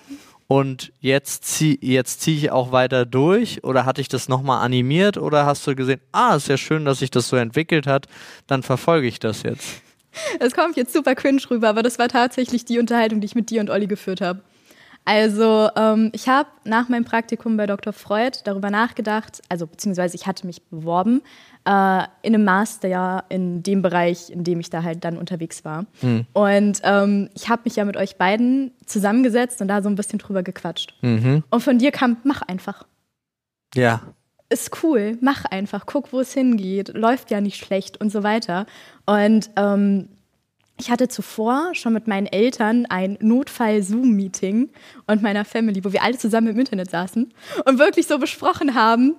und 0.47 0.91
jetzt 0.99 1.45
ziehe 1.45 1.77
jetzt 1.81 2.21
zieh 2.21 2.35
ich 2.37 2.51
auch 2.51 2.71
weiter 2.71 3.05
durch 3.05 3.63
oder 3.63 3.85
hatte 3.85 4.01
ich 4.01 4.07
das 4.07 4.29
nochmal 4.29 4.63
animiert 4.63 5.17
oder 5.17 5.45
hast 5.45 5.65
du 5.65 5.75
gesehen, 5.75 6.01
ah, 6.11 6.35
ist 6.35 6.47
ja 6.47 6.57
schön, 6.57 6.85
dass 6.85 6.99
sich 6.99 7.11
das 7.11 7.27
so 7.27 7.35
entwickelt 7.35 7.87
hat, 7.87 8.07
dann 8.47 8.63
verfolge 8.63 9.07
ich 9.07 9.19
das 9.19 9.43
jetzt. 9.43 9.81
Es 10.39 10.53
kommt 10.53 10.77
jetzt 10.77 10.93
super 10.93 11.15
cringe 11.15 11.41
rüber, 11.49 11.69
aber 11.69 11.81
das 11.81 11.97
war 11.97 12.07
tatsächlich 12.07 12.65
die 12.65 12.77
Unterhaltung, 12.79 13.19
die 13.19 13.25
ich 13.25 13.35
mit 13.35 13.49
dir 13.49 13.61
und 13.61 13.69
Olli 13.69 13.87
geführt 13.87 14.21
habe. 14.21 14.41
Also 15.05 15.69
ähm, 15.75 16.11
ich 16.13 16.29
habe 16.29 16.49
nach 16.63 16.87
meinem 16.87 17.03
Praktikum 17.03 17.57
bei 17.57 17.65
Dr. 17.67 17.91
Freud 17.91 18.39
darüber 18.45 18.69
nachgedacht, 18.69 19.41
also 19.49 19.67
beziehungsweise 19.67 20.15
ich 20.15 20.27
hatte 20.27 20.47
mich 20.47 20.63
beworben 20.63 21.21
äh, 21.65 22.03
in 22.21 22.35
einem 22.35 22.45
Master 22.45 22.87
ja 22.87 23.23
in 23.29 23.63
dem 23.63 23.81
Bereich, 23.81 24.29
in 24.29 24.43
dem 24.43 24.59
ich 24.59 24.69
da 24.69 24.83
halt 24.83 25.03
dann 25.03 25.17
unterwegs 25.17 25.63
war. 25.65 25.85
Mhm. 26.01 26.25
Und 26.33 26.81
ähm, 26.83 27.29
ich 27.35 27.49
habe 27.49 27.63
mich 27.65 27.75
ja 27.75 27.85
mit 27.85 27.97
euch 27.97 28.17
beiden 28.17 28.71
zusammengesetzt 28.85 29.61
und 29.61 29.67
da 29.67 29.81
so 29.81 29.89
ein 29.89 29.95
bisschen 29.95 30.19
drüber 30.19 30.43
gequatscht. 30.43 30.93
Mhm. 31.01 31.43
Und 31.49 31.61
von 31.61 31.77
dir 31.77 31.91
kam, 31.91 32.17
mach 32.23 32.41
einfach. 32.41 32.85
Ja. 33.75 34.01
Ist 34.49 34.83
cool, 34.83 35.17
mach 35.21 35.45
einfach, 35.45 35.85
guck, 35.85 36.13
wo 36.13 36.19
es 36.19 36.33
hingeht, 36.33 36.89
läuft 36.89 37.31
ja 37.31 37.41
nicht 37.41 37.57
schlecht 37.57 37.99
und 37.99 38.11
so 38.11 38.23
weiter. 38.23 38.67
Und 39.05 39.49
ähm, 39.55 40.09
ich 40.83 40.91
hatte 40.91 41.07
zuvor 41.07 41.69
schon 41.73 41.93
mit 41.93 42.07
meinen 42.07 42.27
Eltern 42.27 42.85
ein 42.87 43.17
Notfall-Zoom-Meeting 43.21 44.69
und 45.07 45.21
meiner 45.21 45.45
Family, 45.45 45.83
wo 45.85 45.93
wir 45.93 46.03
alle 46.03 46.17
zusammen 46.17 46.47
im 46.47 46.59
Internet 46.59 46.91
saßen 46.91 47.33
und 47.65 47.79
wirklich 47.79 48.05
so 48.05 48.19
besprochen 48.19 48.75
haben, 48.75 49.15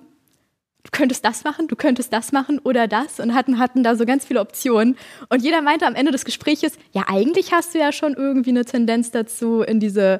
du 0.83 0.91
könntest 0.91 1.25
das 1.25 1.43
machen, 1.43 1.67
du 1.67 1.75
könntest 1.75 2.13
das 2.13 2.31
machen 2.31 2.59
oder 2.59 2.87
das 2.87 3.19
und 3.19 3.33
hatten, 3.33 3.57
hatten 3.57 3.81
da 3.81 3.95
so 3.95 4.05
ganz 4.05 4.25
viele 4.25 4.41
Optionen. 4.41 4.95
Und 5.29 5.41
jeder 5.41 5.63
meinte 5.63 5.87
am 5.87 5.95
Ende 5.95 6.11
des 6.11 6.23
Gesprächs, 6.23 6.61
ja, 6.91 7.05
eigentlich 7.07 7.51
hast 7.51 7.73
du 7.73 7.79
ja 7.79 7.91
schon 7.91 8.13
irgendwie 8.13 8.51
eine 8.51 8.63
Tendenz 8.63 9.09
dazu, 9.09 9.61
in 9.61 9.79
diese 9.79 10.19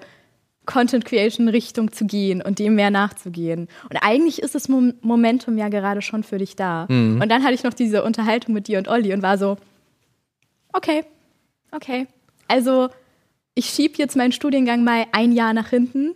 Content 0.66 1.06
Creation 1.06 1.48
Richtung 1.48 1.92
zu 1.92 2.06
gehen 2.06 2.42
und 2.42 2.58
dem 2.58 2.74
mehr 2.74 2.90
nachzugehen. 2.90 3.68
Und 3.88 3.98
eigentlich 4.02 4.42
ist 4.42 4.56
das 4.56 4.68
Momentum 4.68 5.60
ja 5.60 5.70
gerade 5.70 6.02
schon 6.02 6.24
für 6.24 6.40
dich 6.40 6.56
da. 6.56 6.88
Mhm. 6.90 7.22
Und 7.22 7.30
dann 7.30 7.44
hatte 7.44 7.54
ich 7.54 7.64
noch 7.64 7.76
diese 7.76 8.04
Unterhaltung 8.04 8.56
mit 8.56 8.68
dir 8.68 8.80
und 8.80 8.88
Olli 8.88 9.14
und 9.14 9.22
war 9.22 9.38
so, 9.38 9.58
okay, 10.74 11.04
okay. 11.76 12.08
Also 12.48 12.90
ich 13.54 13.68
schiebe 13.68 13.96
jetzt 13.98 14.16
meinen 14.16 14.32
Studiengang 14.32 14.84
mal 14.84 15.06
ein 15.12 15.32
Jahr 15.32 15.54
nach 15.54 15.70
hinten, 15.70 16.14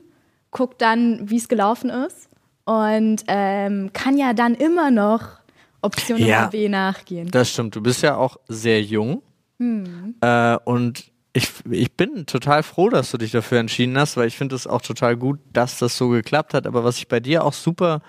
guck 0.51 0.77
dann, 0.77 1.29
wie 1.29 1.37
es 1.37 1.47
gelaufen 1.47 1.89
ist 1.89 2.29
und 2.65 3.23
ähm, 3.27 3.91
kann 3.93 4.17
ja 4.17 4.33
dann 4.33 4.55
immer 4.55 4.91
noch 4.91 5.39
Option 5.81 6.19
ja, 6.19 6.47
B 6.47 6.67
nachgehen. 6.67 7.29
Das 7.31 7.51
stimmt. 7.51 7.75
Du 7.75 7.81
bist 7.81 8.03
ja 8.03 8.17
auch 8.17 8.37
sehr 8.47 8.81
jung 8.81 9.21
hm. 9.57 10.15
äh, 10.21 10.57
und 10.65 11.11
ich, 11.33 11.49
ich 11.69 11.93
bin 11.93 12.25
total 12.25 12.63
froh, 12.63 12.89
dass 12.89 13.11
du 13.11 13.17
dich 13.17 13.31
dafür 13.31 13.59
entschieden 13.59 13.97
hast, 13.97 14.17
weil 14.17 14.27
ich 14.27 14.37
finde 14.37 14.55
es 14.55 14.67
auch 14.67 14.81
total 14.81 15.15
gut, 15.15 15.39
dass 15.53 15.77
das 15.79 15.97
so 15.97 16.09
geklappt 16.09 16.53
hat. 16.53 16.67
Aber 16.67 16.83
was 16.83 16.97
ich 16.97 17.07
bei 17.07 17.19
dir 17.19 17.45
auch 17.45 17.53
super 17.53 18.01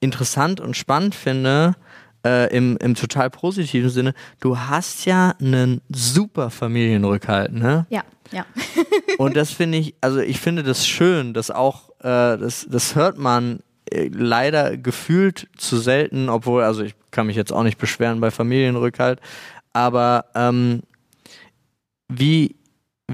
interessant 0.00 0.60
und 0.60 0.76
spannend 0.76 1.14
finde, 1.14 1.74
äh, 2.24 2.54
im, 2.56 2.76
im 2.78 2.94
total 2.94 3.30
positiven 3.30 3.90
Sinne, 3.90 4.14
du 4.40 4.58
hast 4.58 5.04
ja 5.04 5.34
einen 5.40 5.80
super 5.88 6.50
Familienrückhalt, 6.50 7.52
ne? 7.52 7.86
Ja, 7.90 8.04
ja. 8.30 8.46
und 9.18 9.36
das 9.36 9.50
finde 9.50 9.78
ich, 9.78 9.94
also 10.00 10.20
ich 10.20 10.40
finde 10.40 10.62
das 10.62 10.86
schön, 10.86 11.34
dass 11.34 11.50
auch, 11.50 11.90
äh, 12.00 12.38
das, 12.38 12.66
das 12.68 12.94
hört 12.94 13.18
man 13.18 13.60
äh, 13.90 14.08
leider 14.12 14.76
gefühlt 14.76 15.48
zu 15.56 15.78
selten, 15.78 16.28
obwohl, 16.28 16.62
also 16.62 16.82
ich 16.82 16.94
kann 17.10 17.26
mich 17.26 17.36
jetzt 17.36 17.52
auch 17.52 17.62
nicht 17.62 17.78
beschweren 17.78 18.20
bei 18.20 18.30
Familienrückhalt, 18.30 19.20
aber 19.72 20.26
ähm, 20.34 20.82
wie 22.08 22.56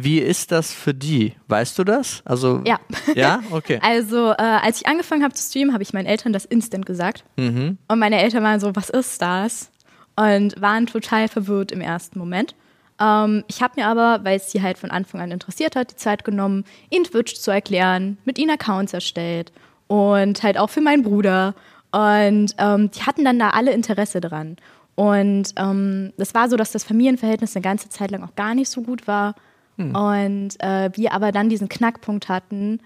wie 0.04 0.18
ist 0.18 0.52
das 0.52 0.72
für 0.72 0.94
die? 0.94 1.34
Weißt 1.48 1.78
du 1.78 1.84
das? 1.84 2.22
Also 2.24 2.62
ja. 2.66 2.78
Ja, 3.14 3.40
okay. 3.50 3.78
Also 3.82 4.30
äh, 4.32 4.42
als 4.42 4.80
ich 4.80 4.86
angefangen 4.86 5.22
habe 5.22 5.34
zu 5.34 5.42
streamen, 5.42 5.72
habe 5.72 5.82
ich 5.82 5.92
meinen 5.92 6.06
Eltern 6.06 6.32
das 6.32 6.44
instant 6.44 6.86
gesagt. 6.86 7.24
Mhm. 7.36 7.78
Und 7.88 7.98
meine 7.98 8.20
Eltern 8.20 8.42
waren 8.42 8.60
so, 8.60 8.74
was 8.74 8.90
ist 8.90 9.20
das? 9.22 9.70
Und 10.16 10.60
waren 10.60 10.86
total 10.86 11.28
verwirrt 11.28 11.70
im 11.70 11.80
ersten 11.80 12.18
Moment. 12.18 12.54
Ähm, 13.00 13.44
ich 13.48 13.62
habe 13.62 13.74
mir 13.76 13.86
aber, 13.86 14.24
weil 14.24 14.36
es 14.36 14.50
sie 14.50 14.62
halt 14.62 14.78
von 14.78 14.90
Anfang 14.90 15.20
an 15.20 15.30
interessiert 15.30 15.76
hat, 15.76 15.92
die 15.92 15.96
Zeit 15.96 16.24
genommen, 16.24 16.64
ihnen 16.90 17.04
Twitch 17.04 17.34
zu 17.34 17.50
erklären, 17.50 18.18
mit 18.24 18.38
ihnen 18.38 18.50
Accounts 18.50 18.92
erstellt 18.92 19.52
und 19.86 20.42
halt 20.42 20.58
auch 20.58 20.70
für 20.70 20.80
meinen 20.80 21.02
Bruder. 21.02 21.54
Und 21.90 22.54
ähm, 22.58 22.90
die 22.90 23.02
hatten 23.02 23.24
dann 23.24 23.38
da 23.38 23.50
alle 23.50 23.72
Interesse 23.72 24.20
dran. 24.20 24.56
Und 24.94 25.54
ähm, 25.56 26.12
es 26.16 26.34
war 26.34 26.48
so, 26.48 26.56
dass 26.56 26.72
das 26.72 26.82
Familienverhältnis 26.82 27.54
eine 27.54 27.62
ganze 27.62 27.88
Zeit 27.88 28.10
lang 28.10 28.24
auch 28.24 28.34
gar 28.34 28.54
nicht 28.54 28.68
so 28.68 28.82
gut 28.82 29.06
war. 29.06 29.34
Hm. 29.78 29.94
Und 29.94 30.62
äh, 30.62 30.90
wir 30.94 31.12
aber 31.12 31.32
dann 31.32 31.48
diesen 31.48 31.68
Knackpunkt 31.68 32.28
hatten, 32.28 32.80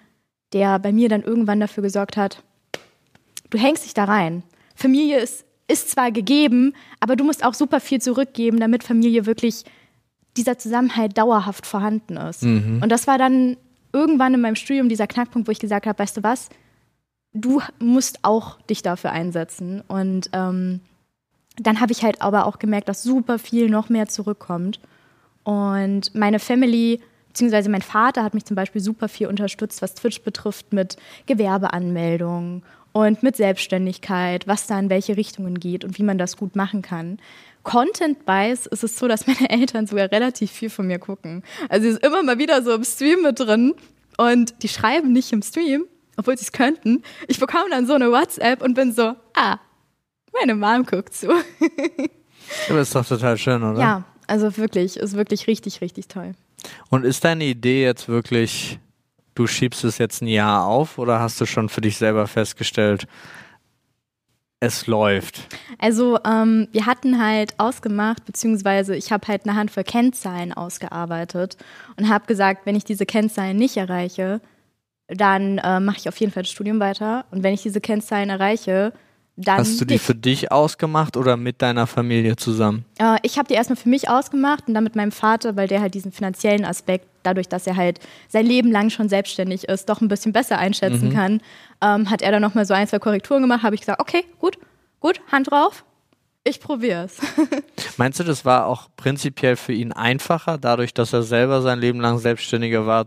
der 0.52 0.78
bei 0.78 0.92
mir 0.92 1.08
dann 1.08 1.22
irgendwann 1.22 1.61
dafür 1.61 1.82
gesorgt 1.82 2.16
hat, 2.16 2.42
du 3.50 3.58
hängst 3.58 3.84
dich 3.84 3.94
da 3.94 4.04
rein. 4.04 4.42
Familie 4.76 5.18
ist, 5.18 5.44
ist 5.68 5.90
zwar 5.90 6.12
gegeben, 6.12 6.75
aber 7.00 7.16
du 7.16 7.25
musst 7.25 7.44
auch 7.44 7.54
super 7.54 7.80
viel 7.80 8.00
zurückgeben, 8.00 8.61
damit 8.61 8.84
Familie 8.84 9.26
wirklich 9.26 9.64
dieser 10.37 10.58
Zusammenhalt 10.58 11.18
dauerhaft 11.18 11.66
vorhanden 11.66 12.16
ist. 12.16 12.42
Mhm. 12.42 12.80
Und 12.82 12.90
das 12.90 13.06
war 13.06 13.18
dann 13.18 13.56
irgendwann 13.92 14.34
in 14.34 14.40
meinem 14.40 14.56
Studium 14.56 14.88
dieser 14.88 15.06
Knackpunkt, 15.06 15.49
wo 15.49 15.52
ich 15.52 15.58
gesagt 15.58 15.87
habe, 15.87 15.99
weißt 15.99 16.18
du 16.18 16.22
was, 16.22 16.49
du 17.34 17.61
musst 17.78 18.20
auch 18.22 18.61
dich 18.62 18.82
dafür 18.82 19.12
einsetzen. 19.12 19.82
Und 19.88 20.30
ähm, 20.32 20.80
dann 21.56 21.80
habe 21.80 21.92
ich 21.92 22.02
halt 22.02 22.22
aber 22.22 22.46
auch 22.46 22.58
gemerkt, 22.58 22.88
dass 22.88 23.02
super 23.02 23.38
viel 23.38 23.68
noch 23.68 23.88
mehr 23.88 24.08
zurückkommt. 24.08 24.80
Und 25.44 26.14
meine 26.14 26.38
Family, 26.38 27.00
beziehungsweise 27.28 27.70
mein 27.70 27.82
Vater 27.82 28.22
hat 28.22 28.34
mich 28.34 28.44
zum 28.44 28.56
Beispiel 28.56 28.80
super 28.80 29.08
viel 29.08 29.26
unterstützt, 29.26 29.82
was 29.82 29.94
Twitch 29.94 30.22
betrifft, 30.22 30.72
mit 30.72 30.96
Gewerbeanmeldungen 31.26 32.62
und 32.92 33.22
mit 33.22 33.37
Selbstständigkeit, 33.37 34.46
was 34.46 34.66
da 34.66 34.78
in 34.78 34.90
welche 34.90 35.16
Richtungen 35.16 35.58
geht 35.58 35.84
und 35.84 35.99
wie 35.99 36.02
man 36.02 36.18
das 36.18 36.37
gut 36.37 36.56
machen 36.56 36.82
kann. 36.82 37.18
Content-wise 37.62 38.68
ist 38.68 38.84
es 38.84 38.99
so, 38.99 39.08
dass 39.08 39.26
meine 39.26 39.50
Eltern 39.50 39.87
sogar 39.87 40.11
relativ 40.11 40.50
viel 40.50 40.70
von 40.70 40.87
mir 40.87 40.99
gucken. 40.99 41.42
Also 41.68 41.84
sie 41.84 41.94
ist 41.94 42.04
immer 42.04 42.22
mal 42.22 42.38
wieder 42.38 42.62
so 42.62 42.75
im 42.75 42.84
Stream 42.84 43.22
mit 43.22 43.38
drin 43.40 43.75
und 44.18 44.62
die 44.62 44.68
schreiben 44.68 45.12
nicht 45.12 45.32
im 45.32 45.42
Stream, 45.42 45.87
obwohl 46.16 46.37
sie 46.37 46.44
es 46.44 46.52
könnten. 46.52 47.02
Ich 47.28 47.40
bekomme 47.40 47.70
dann 47.70 47.87
so 47.87 47.94
eine 47.94 48.11
WhatsApp 48.11 48.62
und 48.62 48.75
bin 48.75 48.92
so, 48.92 49.14
ah, 49.34 49.58
meine 50.38 50.54
Mom 50.54 50.84
guckt 50.84 51.14
zu. 51.14 51.28
Aber 52.68 52.80
ist 52.80 52.94
doch 52.94 53.06
total 53.06 53.38
schön, 53.38 53.62
oder? 53.62 53.80
Ja, 53.80 54.04
also 54.32 54.56
wirklich, 54.56 54.96
ist 54.96 55.14
wirklich 55.14 55.46
richtig, 55.46 55.82
richtig 55.82 56.08
toll. 56.08 56.32
Und 56.88 57.04
ist 57.04 57.22
deine 57.22 57.44
Idee 57.44 57.84
jetzt 57.84 58.08
wirklich, 58.08 58.78
du 59.34 59.46
schiebst 59.46 59.84
es 59.84 59.98
jetzt 59.98 60.22
ein 60.22 60.26
Jahr 60.26 60.64
auf 60.66 60.96
oder 60.96 61.20
hast 61.20 61.38
du 61.38 61.44
schon 61.44 61.68
für 61.68 61.82
dich 61.82 61.98
selber 61.98 62.26
festgestellt, 62.26 63.06
es 64.58 64.86
läuft? 64.86 65.48
Also 65.78 66.18
ähm, 66.24 66.66
wir 66.72 66.86
hatten 66.86 67.22
halt 67.22 67.52
ausgemacht, 67.58 68.24
beziehungsweise 68.24 68.96
ich 68.96 69.12
habe 69.12 69.28
halt 69.28 69.46
eine 69.46 69.54
Handvoll 69.54 69.84
Kennzahlen 69.84 70.54
ausgearbeitet 70.54 71.58
und 71.98 72.08
habe 72.08 72.24
gesagt, 72.24 72.64
wenn 72.64 72.74
ich 72.74 72.84
diese 72.84 73.04
Kennzahlen 73.04 73.58
nicht 73.58 73.76
erreiche, 73.76 74.40
dann 75.08 75.58
äh, 75.58 75.78
mache 75.78 75.98
ich 75.98 76.08
auf 76.08 76.16
jeden 76.16 76.32
Fall 76.32 76.44
das 76.44 76.52
Studium 76.52 76.80
weiter. 76.80 77.26
Und 77.32 77.42
wenn 77.42 77.52
ich 77.52 77.62
diese 77.62 77.82
Kennzahlen 77.82 78.30
erreiche, 78.30 78.94
dann. 79.42 79.58
Hast 79.58 79.80
du 79.80 79.84
die 79.84 79.94
nicht. 79.94 80.04
für 80.04 80.14
dich 80.14 80.52
ausgemacht 80.52 81.16
oder 81.16 81.37
mit 81.37 81.62
deiner 81.62 81.87
Familie 81.87 82.37
zusammen? 82.37 82.84
Äh, 82.99 83.18
ich 83.22 83.38
habe 83.38 83.49
die 83.49 83.54
erstmal 83.54 83.76
für 83.76 83.88
mich 83.88 84.08
ausgemacht 84.08 84.68
und 84.68 84.75
dann 84.75 84.84
mit 84.84 84.96
meinem 84.96 85.12
Vater, 85.12 85.56
weil 85.56 85.68
der 85.68 85.80
halt 85.80 85.94
diesen 85.94 86.12
finanziellen 86.12 86.64
Aspekt, 86.64 87.06
dadurch, 87.22 87.49
dass 87.49 87.66
er 87.66 87.76
halt 87.76 88.00
sein 88.28 88.46
Leben 88.46 88.70
lang 88.70 88.90
schon 88.90 89.08
selbstständig 89.08 89.68
ist, 89.68 89.88
doch 89.88 90.00
ein 90.00 90.08
bisschen 90.08 90.32
besser 90.32 90.58
einschätzen 90.58 91.08
mhm. 91.08 91.12
kann, 91.12 91.40
ähm, 91.80 92.11
hat 92.11 92.22
er 92.22 92.32
dann 92.32 92.42
nochmal 92.42 92.66
so 92.66 92.75
ein, 92.75 92.87
zwei 92.87 92.99
Korrekturen 92.99 93.42
gemacht, 93.42 93.62
habe 93.62 93.75
ich 93.75 93.80
gesagt, 93.82 94.00
okay, 94.00 94.25
gut, 94.38 94.58
gut, 95.00 95.20
Hand 95.30 95.50
drauf. 95.50 95.84
Ich 96.44 96.58
probiere 96.58 97.04
es. 97.04 97.18
Meinst 97.99 98.18
du, 98.18 98.25
das 98.25 98.44
war 98.44 98.66
auch 98.66 98.88
prinzipiell 98.96 99.56
für 99.56 99.72
ihn 99.72 99.92
einfacher, 99.92 100.58
dadurch, 100.58 100.92
dass 100.92 101.12
er 101.12 101.22
selber 101.22 101.62
sein 101.62 101.78
Leben 101.78 102.00
lang 102.00 102.18
Selbstständiger 102.18 102.84
war, 102.84 103.06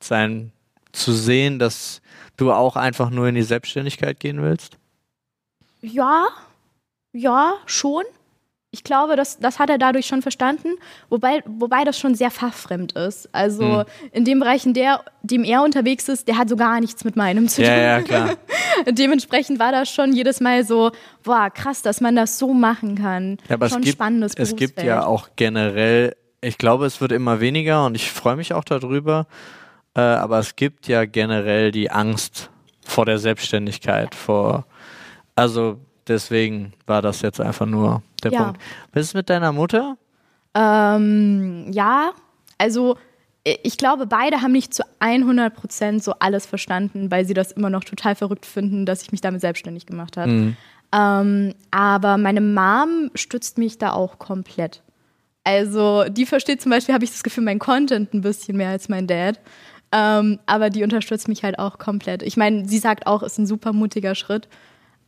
sein 0.00 0.50
zu 0.90 1.12
sehen, 1.12 1.58
dass 1.58 2.02
du 2.36 2.52
auch 2.52 2.76
einfach 2.76 3.10
nur 3.10 3.28
in 3.28 3.34
die 3.34 3.42
Selbstständigkeit 3.42 4.20
gehen 4.20 4.42
willst? 4.42 4.78
Ja, 5.82 6.28
ja, 7.12 7.54
schon. 7.66 8.04
Ich 8.74 8.84
glaube, 8.84 9.16
das, 9.16 9.38
das 9.38 9.58
hat 9.58 9.68
er 9.68 9.76
dadurch 9.76 10.06
schon 10.06 10.22
verstanden, 10.22 10.68
wobei, 11.10 11.42
wobei 11.44 11.84
das 11.84 11.98
schon 11.98 12.14
sehr 12.14 12.30
fachfremd 12.30 12.92
ist. 12.92 13.28
Also 13.32 13.80
hm. 13.80 13.84
in 14.12 14.24
dem 14.24 14.40
Bereich, 14.40 14.64
in 14.64 14.72
der, 14.72 15.04
dem 15.22 15.44
er 15.44 15.62
unterwegs 15.62 16.08
ist, 16.08 16.26
der 16.26 16.38
hat 16.38 16.48
so 16.48 16.56
gar 16.56 16.80
nichts 16.80 17.04
mit 17.04 17.14
meinem 17.14 17.48
zu 17.48 17.60
tun. 17.60 17.70
Ja, 17.70 17.76
ja, 17.76 18.00
klar. 18.00 18.36
Dementsprechend 18.88 19.58
war 19.58 19.72
das 19.72 19.90
schon 19.90 20.14
jedes 20.14 20.40
Mal 20.40 20.64
so, 20.64 20.90
boah, 21.22 21.50
krass, 21.50 21.82
dass 21.82 22.00
man 22.00 22.16
das 22.16 22.38
so 22.38 22.54
machen 22.54 22.94
kann. 22.94 23.36
Ja, 23.46 23.56
aber 23.56 23.68
schon 23.68 23.80
es 23.80 23.84
gibt, 23.84 23.96
spannendes 23.96 24.32
Es 24.38 24.56
gibt 24.56 24.82
ja 24.82 25.04
auch 25.04 25.28
generell, 25.36 26.16
ich 26.40 26.56
glaube, 26.56 26.86
es 26.86 27.02
wird 27.02 27.12
immer 27.12 27.40
weniger 27.40 27.84
und 27.84 27.94
ich 27.94 28.10
freue 28.10 28.36
mich 28.36 28.54
auch 28.54 28.64
darüber, 28.64 29.26
äh, 29.94 30.00
aber 30.00 30.38
es 30.38 30.56
gibt 30.56 30.88
ja 30.88 31.04
generell 31.04 31.72
die 31.72 31.90
Angst 31.90 32.48
vor 32.82 33.04
der 33.04 33.18
Selbstständigkeit, 33.18 34.14
vor 34.14 34.64
also 35.34 35.78
deswegen 36.06 36.72
war 36.86 37.02
das 37.02 37.22
jetzt 37.22 37.40
einfach 37.40 37.66
nur 37.66 38.02
der 38.22 38.32
ja. 38.32 38.44
Punkt. 38.44 38.60
Was 38.92 39.02
ist 39.02 39.14
mit 39.14 39.30
deiner 39.30 39.52
Mutter? 39.52 39.96
Ähm, 40.54 41.66
ja, 41.70 42.12
also 42.58 42.96
ich 43.44 43.76
glaube, 43.76 44.06
beide 44.06 44.40
haben 44.40 44.52
nicht 44.52 44.72
zu 44.72 44.84
100 45.00 45.54
Prozent 45.54 46.04
so 46.04 46.14
alles 46.20 46.46
verstanden, 46.46 47.10
weil 47.10 47.24
sie 47.24 47.34
das 47.34 47.50
immer 47.50 47.70
noch 47.70 47.82
total 47.82 48.14
verrückt 48.14 48.46
finden, 48.46 48.86
dass 48.86 49.02
ich 49.02 49.10
mich 49.10 49.20
damit 49.20 49.40
selbstständig 49.40 49.86
gemacht 49.86 50.16
habe. 50.16 50.30
Mhm. 50.30 50.56
Ähm, 50.94 51.54
aber 51.70 52.18
meine 52.18 52.40
Mom 52.40 53.10
stützt 53.14 53.58
mich 53.58 53.78
da 53.78 53.92
auch 53.92 54.18
komplett. 54.18 54.82
Also 55.44 56.04
die 56.08 56.26
versteht 56.26 56.62
zum 56.62 56.70
Beispiel, 56.70 56.94
habe 56.94 57.04
ich 57.04 57.10
das 57.10 57.24
Gefühl, 57.24 57.42
mein 57.42 57.58
Content 57.58 58.14
ein 58.14 58.20
bisschen 58.20 58.56
mehr 58.56 58.68
als 58.68 58.88
mein 58.88 59.08
Dad. 59.08 59.40
Ähm, 59.90 60.38
aber 60.46 60.70
die 60.70 60.84
unterstützt 60.84 61.26
mich 61.26 61.42
halt 61.42 61.58
auch 61.58 61.78
komplett. 61.78 62.22
Ich 62.22 62.36
meine, 62.36 62.68
sie 62.68 62.78
sagt 62.78 63.06
auch, 63.06 63.22
ist 63.22 63.38
ein 63.38 63.46
super 63.46 63.72
mutiger 63.72 64.14
Schritt. 64.14 64.48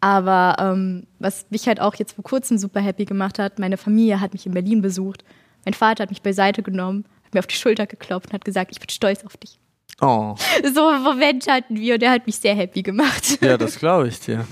Aber 0.05 0.57
ähm, 0.59 1.07
was 1.19 1.47
mich 1.49 1.67
halt 1.67 1.81
auch 1.81 1.95
jetzt 1.95 2.13
vor 2.13 2.25
kurzem 2.25 2.59
super 2.59 2.79
happy 2.79 3.07
gemacht 3.07 3.39
hat, 3.39 3.59
meine 3.59 3.79
Familie 3.79 4.21
hat 4.21 4.35
mich 4.35 4.45
in 4.45 4.53
Berlin 4.53 4.83
besucht. 4.83 5.25
Mein 5.65 5.73
Vater 5.73 6.03
hat 6.03 6.11
mich 6.11 6.21
beiseite 6.21 6.63
genommen, 6.63 7.07
hat 7.25 7.33
mir 7.33 7.41
auf 7.41 7.47
die 7.47 7.55
Schulter 7.55 7.87
geklopft 7.87 8.27
und 8.27 8.35
hat 8.35 8.45
gesagt, 8.45 8.71
ich 8.71 8.81
bin 8.81 8.91
stolz 8.91 9.25
auf 9.25 9.39
dich. 9.39 9.59
Oh. 10.03 10.35
So 10.75 10.89
einen 10.89 11.03
Moment 11.03 11.49
hatten 11.49 11.77
wir 11.77 11.95
und 11.95 12.03
der 12.03 12.11
hat 12.11 12.27
mich 12.27 12.37
sehr 12.37 12.55
happy 12.55 12.83
gemacht. 12.83 13.39
Ja, 13.41 13.57
das 13.57 13.79
glaube 13.79 14.09
ich 14.09 14.21
dir. 14.21 14.47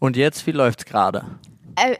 Und 0.00 0.16
jetzt, 0.16 0.44
wie 0.44 0.50
läuft's 0.50 0.84
gerade? 0.84 1.24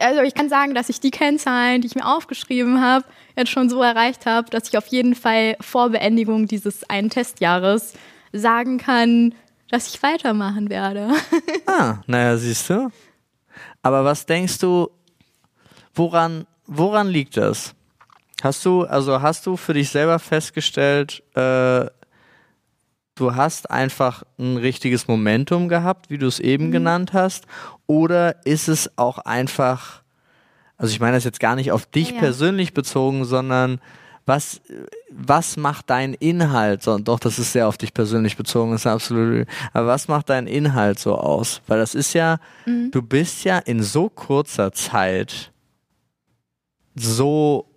Also 0.01 0.23
ich 0.23 0.33
kann 0.33 0.49
sagen, 0.49 0.75
dass 0.75 0.89
ich 0.89 0.99
die 0.99 1.11
Kennzahlen, 1.11 1.79
die 1.79 1.87
ich 1.87 1.95
mir 1.95 2.05
aufgeschrieben 2.05 2.81
habe, 2.81 3.05
jetzt 3.37 3.51
schon 3.51 3.69
so 3.69 3.81
erreicht 3.83 4.25
habe, 4.25 4.49
dass 4.49 4.67
ich 4.67 4.77
auf 4.77 4.87
jeden 4.87 5.15
Fall 5.15 5.55
vor 5.61 5.91
Beendigung 5.91 6.45
dieses 6.45 6.89
einen 6.89 7.09
Testjahres 7.09 7.93
sagen 8.33 8.79
kann, 8.79 9.33
dass 9.69 9.87
ich 9.93 10.01
weitermachen 10.01 10.69
werde. 10.69 11.09
ah, 11.65 11.97
naja, 12.07 12.37
siehst 12.37 12.69
du. 12.69 12.91
Aber 13.81 14.03
was 14.03 14.25
denkst 14.25 14.59
du, 14.59 14.89
woran, 15.93 16.45
woran 16.65 17.07
liegt 17.07 17.37
das? 17.37 17.73
Hast 18.43 18.65
du, 18.65 18.83
also 18.83 19.21
hast 19.21 19.45
du 19.45 19.57
für 19.57 19.73
dich 19.73 19.89
selber 19.89 20.19
festgestellt, 20.19 21.23
äh, 21.35 21.85
du 23.15 23.35
hast 23.35 23.71
einfach 23.71 24.23
ein 24.37 24.57
richtiges 24.57 25.07
Momentum 25.07 25.69
gehabt, 25.69 26.09
wie 26.09 26.17
du 26.17 26.27
es 26.27 26.39
eben 26.39 26.67
mhm. 26.67 26.71
genannt 26.71 27.13
hast, 27.13 27.45
oder 27.87 28.45
ist 28.45 28.67
es 28.67 28.97
auch 28.97 29.19
einfach, 29.19 30.03
also 30.77 30.91
ich 30.91 30.99
meine 30.99 31.15
das 31.15 31.23
jetzt 31.23 31.39
gar 31.39 31.55
nicht 31.55 31.71
auf 31.71 31.85
dich 31.85 32.09
ja, 32.09 32.15
ja. 32.15 32.21
persönlich 32.21 32.73
bezogen, 32.73 33.25
sondern 33.25 33.79
was, 34.25 34.61
was 35.11 35.57
macht 35.57 35.89
dein 35.89 36.13
Inhalt 36.13 36.83
so? 36.83 36.97
Doch, 36.97 37.19
das 37.19 37.39
ist 37.39 37.53
sehr 37.53 37.67
auf 37.67 37.77
dich 37.77 37.93
persönlich 37.93 38.37
bezogen, 38.37 38.73
ist 38.73 38.87
absolut. 38.87 39.47
Aber 39.73 39.87
was 39.87 40.07
macht 40.07 40.29
dein 40.29 40.47
Inhalt 40.47 40.99
so 40.99 41.15
aus? 41.15 41.61
Weil 41.67 41.79
das 41.79 41.95
ist 41.95 42.13
ja, 42.13 42.39
mhm. 42.65 42.91
du 42.91 43.01
bist 43.01 43.43
ja 43.43 43.59
in 43.59 43.83
so 43.83 44.09
kurzer 44.09 44.71
Zeit 44.71 45.51
so 46.95 47.67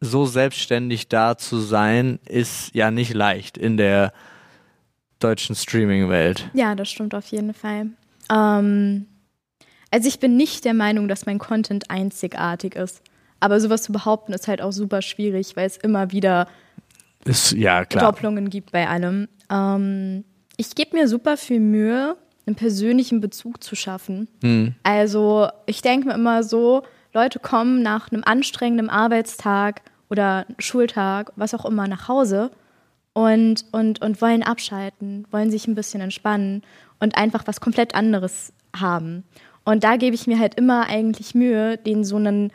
so 0.00 0.26
selbstständig 0.26 1.08
da 1.08 1.36
zu 1.36 1.58
sein, 1.58 2.20
ist 2.24 2.72
ja 2.72 2.92
nicht 2.92 3.14
leicht 3.14 3.58
in 3.58 3.76
der 3.76 4.12
deutschen 5.18 5.56
Streaming-Welt. 5.56 6.50
Ja, 6.54 6.76
das 6.76 6.88
stimmt 6.88 7.16
auf 7.16 7.26
jeden 7.26 7.52
Fall. 7.52 7.88
Ähm, 8.30 9.06
also 9.90 10.06
ich 10.06 10.20
bin 10.20 10.36
nicht 10.36 10.64
der 10.64 10.74
Meinung, 10.74 11.08
dass 11.08 11.26
mein 11.26 11.38
Content 11.38 11.90
einzigartig 11.90 12.76
ist. 12.76 13.02
Aber 13.40 13.60
sowas 13.60 13.82
zu 13.82 13.92
behaupten 13.92 14.32
ist 14.32 14.48
halt 14.48 14.60
auch 14.62 14.72
super 14.72 15.02
schwierig, 15.02 15.56
weil 15.56 15.66
es 15.66 15.76
immer 15.76 16.10
wieder 16.12 16.48
ist, 17.24 17.52
ja, 17.52 17.84
Doppelungen 17.84 18.50
gibt 18.50 18.72
bei 18.72 18.88
allem. 18.88 19.28
Ähm, 19.50 20.24
ich 20.56 20.74
gebe 20.74 20.96
mir 20.96 21.08
super 21.08 21.36
viel 21.36 21.60
Mühe, 21.60 22.16
einen 22.46 22.56
persönlichen 22.56 23.20
Bezug 23.20 23.62
zu 23.62 23.76
schaffen. 23.76 24.28
Mhm. 24.42 24.74
Also 24.82 25.48
ich 25.66 25.82
denke 25.82 26.08
mir 26.08 26.14
immer 26.14 26.42
so, 26.42 26.82
Leute 27.12 27.38
kommen 27.38 27.82
nach 27.82 28.10
einem 28.10 28.22
anstrengenden 28.24 28.90
Arbeitstag 28.90 29.82
oder 30.10 30.46
Schultag, 30.58 31.32
was 31.36 31.54
auch 31.54 31.64
immer, 31.64 31.86
nach 31.86 32.08
Hause 32.08 32.50
und, 33.12 33.64
und, 33.72 34.00
und 34.00 34.22
wollen 34.22 34.42
abschalten, 34.42 35.26
wollen 35.30 35.50
sich 35.50 35.66
ein 35.66 35.74
bisschen 35.74 36.00
entspannen 36.00 36.62
und 37.00 37.16
einfach 37.16 37.46
was 37.46 37.60
komplett 37.60 37.94
anderes 37.94 38.52
haben. 38.74 39.24
Und 39.64 39.84
da 39.84 39.96
gebe 39.96 40.14
ich 40.14 40.26
mir 40.26 40.38
halt 40.38 40.54
immer 40.54 40.88
eigentlich 40.88 41.34
Mühe, 41.34 41.76
denen 41.76 42.04
so 42.04 42.16
einen 42.16 42.52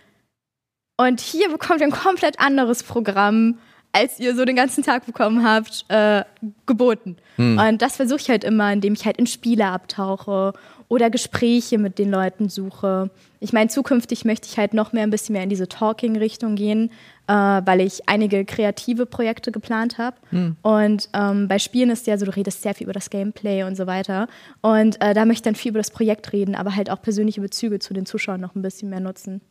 und 1.08 1.20
hier 1.20 1.50
bekommt 1.50 1.82
ihr 1.82 1.88
ein 1.88 1.92
komplett 1.92 2.40
anderes 2.40 2.84
Programm, 2.84 3.60
als 3.94 4.20
ihr 4.20 4.36
so 4.36 4.44
den 4.44 4.56
ganzen 4.56 4.84
Tag 4.84 5.06
bekommen 5.06 5.48
habt, 5.48 5.86
äh, 5.90 6.24
geboten. 6.66 7.18
Hm. 7.36 7.60
Und 7.60 7.82
das 7.82 7.96
versuche 7.96 8.20
ich 8.20 8.30
halt 8.30 8.44
immer, 8.44 8.74
indem 8.74 8.94
ich 8.94 9.06
halt 9.06 9.18
in 9.18 9.28
Spiele 9.28 9.68
abtauche 9.68 10.54
oder 10.88 11.10
Gespräche 11.10 11.78
mit 11.78 12.00
den 12.00 12.10
Leuten 12.10 12.50
suche. 12.50 13.12
Ich 13.40 13.54
meine, 13.54 13.70
zukünftig 13.70 14.26
möchte 14.26 14.48
ich 14.48 14.58
halt 14.58 14.74
noch 14.74 14.94
mehr 14.94 15.04
ein 15.04 15.12
bisschen 15.12 15.34
mehr 15.34 15.44
in 15.44 15.50
diese 15.50 15.68
Talking-Richtung 15.68 16.56
gehen, 16.56 16.92
äh, 17.28 17.34
weil 17.34 17.82
ich 17.82 18.10
einige 18.10 18.46
kreative 18.46 19.06
Projekte 19.06 19.52
geplant 19.52 20.00
habe. 20.00 20.18
Hm. 20.32 20.56
Und 20.64 21.10
ähm, 21.14 21.48
bei 21.48 21.60
Spielen 21.60 21.92
ist 21.92 22.08
ja 22.08 22.18
so, 22.18 22.26
du 22.26 22.36
redest 22.36 22.64
sehr 22.64 22.74
viel 22.74 22.86
über 22.86 22.94
das 22.94 23.12
Gameplay 23.12 23.64
und 23.64 23.76
so 23.76 23.86
weiter. 23.86 24.28
Und 24.62 25.00
äh, 25.02 25.14
da 25.14 25.26
möchte 25.26 25.42
ich 25.42 25.44
dann 25.44 25.56
viel 25.56 25.70
über 25.70 25.80
das 25.80 25.92
Projekt 25.92 26.34
reden, 26.34 26.56
aber 26.56 26.76
halt 26.76 26.90
auch 26.90 27.02
persönliche 27.02 27.42
Bezüge 27.42 27.78
zu 27.78 27.94
den 27.94 28.08
Zuschauern 28.08 28.42
noch 28.42 28.56
ein 28.56 28.64
bisschen 28.64 28.90
mehr 28.90 29.00
nutzen. 29.00 29.42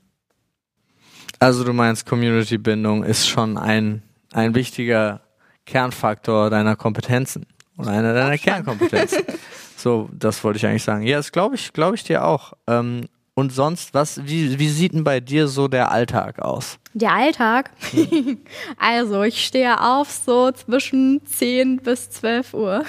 Also 1.38 1.64
du 1.64 1.72
meinst, 1.72 2.06
Community-Bindung 2.06 3.04
ist 3.04 3.28
schon 3.28 3.58
ein, 3.58 4.02
ein 4.32 4.54
wichtiger 4.54 5.20
Kernfaktor 5.66 6.50
deiner 6.50 6.76
Kompetenzen 6.76 7.46
oder 7.78 7.90
einer 7.90 8.14
deiner 8.14 8.38
Kernkompetenzen. 8.38 9.24
so, 9.76 10.08
das 10.12 10.42
wollte 10.44 10.58
ich 10.58 10.66
eigentlich 10.66 10.84
sagen. 10.84 11.02
Ja, 11.02 11.16
das 11.16 11.32
glaube 11.32 11.56
ich, 11.56 11.72
glaube 11.72 11.96
ich 11.96 12.04
dir 12.04 12.24
auch. 12.24 12.52
Ähm, 12.66 13.08
und 13.34 13.50
sonst, 13.50 13.94
was, 13.94 14.24
wie, 14.26 14.58
wie 14.58 14.68
sieht 14.68 14.92
denn 14.92 15.04
bei 15.04 15.20
dir 15.20 15.48
so 15.48 15.66
der 15.66 15.90
Alltag 15.90 16.40
aus? 16.40 16.78
Der 16.92 17.12
Alltag? 17.12 17.70
also, 18.76 19.22
ich 19.22 19.44
stehe 19.44 19.80
auf 19.80 20.10
so 20.10 20.52
zwischen 20.52 21.24
10 21.24 21.78
bis 21.78 22.10
12 22.10 22.54
Uhr. 22.54 22.84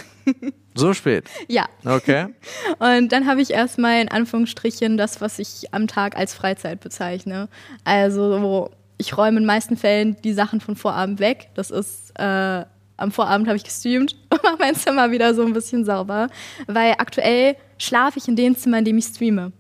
So 0.76 0.94
spät? 0.94 1.26
Ja. 1.48 1.68
Okay. 1.86 2.28
Und 2.80 3.12
dann 3.12 3.28
habe 3.28 3.42
ich 3.42 3.52
erstmal 3.52 4.02
in 4.02 4.10
Anführungsstrichen 4.10 4.98
das, 4.98 5.22
was 5.22 5.40
ich 5.40 5.74
am 5.74 5.88
Tag 5.88 6.18
als 6.18 6.34
Freizeit 6.34 6.80
bezeichne. 6.80 7.48
Also, 7.84 8.72
ich 8.98 9.18
räume 9.18 9.38
in 9.38 9.44
den 9.44 9.46
meisten 9.46 9.78
Fällen 9.78 10.18
die 10.24 10.34
Sachen 10.34 10.62
von 10.62 10.76
Vorabend 10.76 11.20
weg. 11.20 11.50
Das 11.56 11.72
ist, 11.72 12.12
äh, 12.20 12.66
am 12.98 13.12
Vorabend 13.12 13.48
habe 13.48 13.58
ich 13.58 13.64
gestreamt 13.64 14.16
und 14.30 14.44
mache 14.44 14.58
mein 14.60 14.76
Zimmer 14.76 15.12
wieder 15.12 15.34
so 15.34 15.46
ein 15.46 15.54
bisschen 15.54 15.86
sauber. 15.86 16.30
Weil 16.68 16.94
aktuell 16.98 17.56
schlafe 17.78 18.20
ich 18.20 18.28
in 18.28 18.36
dem 18.36 18.56
Zimmer, 18.56 18.80
in 18.80 18.86
dem 18.86 18.98
ich 18.98 19.06
streame. 19.06 19.52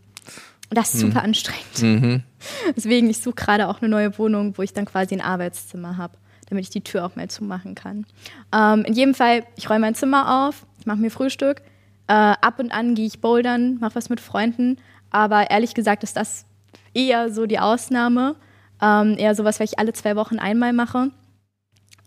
Und 0.69 0.77
das 0.77 0.93
ist 0.93 1.01
super 1.01 1.19
mhm. 1.19 1.25
anstrengend. 1.25 1.81
Mhm. 1.81 2.23
Deswegen, 2.75 3.09
ich 3.09 3.21
suche 3.21 3.35
gerade 3.35 3.67
auch 3.67 3.81
eine 3.81 3.89
neue 3.89 4.17
Wohnung, 4.17 4.57
wo 4.57 4.63
ich 4.63 4.73
dann 4.73 4.85
quasi 4.85 5.13
ein 5.13 5.21
Arbeitszimmer 5.21 5.97
habe, 5.97 6.17
damit 6.53 6.65
ich 6.65 6.69
die 6.69 6.81
Tür 6.81 7.05
auch 7.05 7.15
mal 7.15 7.29
zumachen 7.29 7.75
kann. 7.75 8.05
Ähm, 8.53 8.85
in 8.85 8.93
jedem 8.93 9.15
Fall, 9.15 9.43
ich 9.55 9.69
räume 9.69 9.81
mein 9.81 9.95
Zimmer 9.95 10.47
auf, 10.47 10.65
ich 10.79 10.85
mache 10.85 10.99
mir 10.99 11.09
Frühstück. 11.09 11.61
Äh, 12.07 12.13
ab 12.13 12.59
und 12.59 12.71
an 12.71 12.95
gehe 12.95 13.07
ich 13.07 13.21
bouldern, 13.21 13.79
mache 13.79 13.95
was 13.95 14.09
mit 14.09 14.19
Freunden. 14.19 14.77
Aber 15.09 15.49
ehrlich 15.49 15.73
gesagt 15.73 16.03
ist 16.03 16.15
das 16.15 16.45
eher 16.93 17.31
so 17.31 17.45
die 17.45 17.59
Ausnahme. 17.59 18.35
Ähm, 18.81 19.15
eher 19.17 19.35
sowas, 19.35 19.59
was 19.59 19.71
ich 19.71 19.79
alle 19.79 19.93
zwei 19.93 20.15
Wochen 20.15 20.37
einmal 20.39 20.73
mache. 20.73 21.11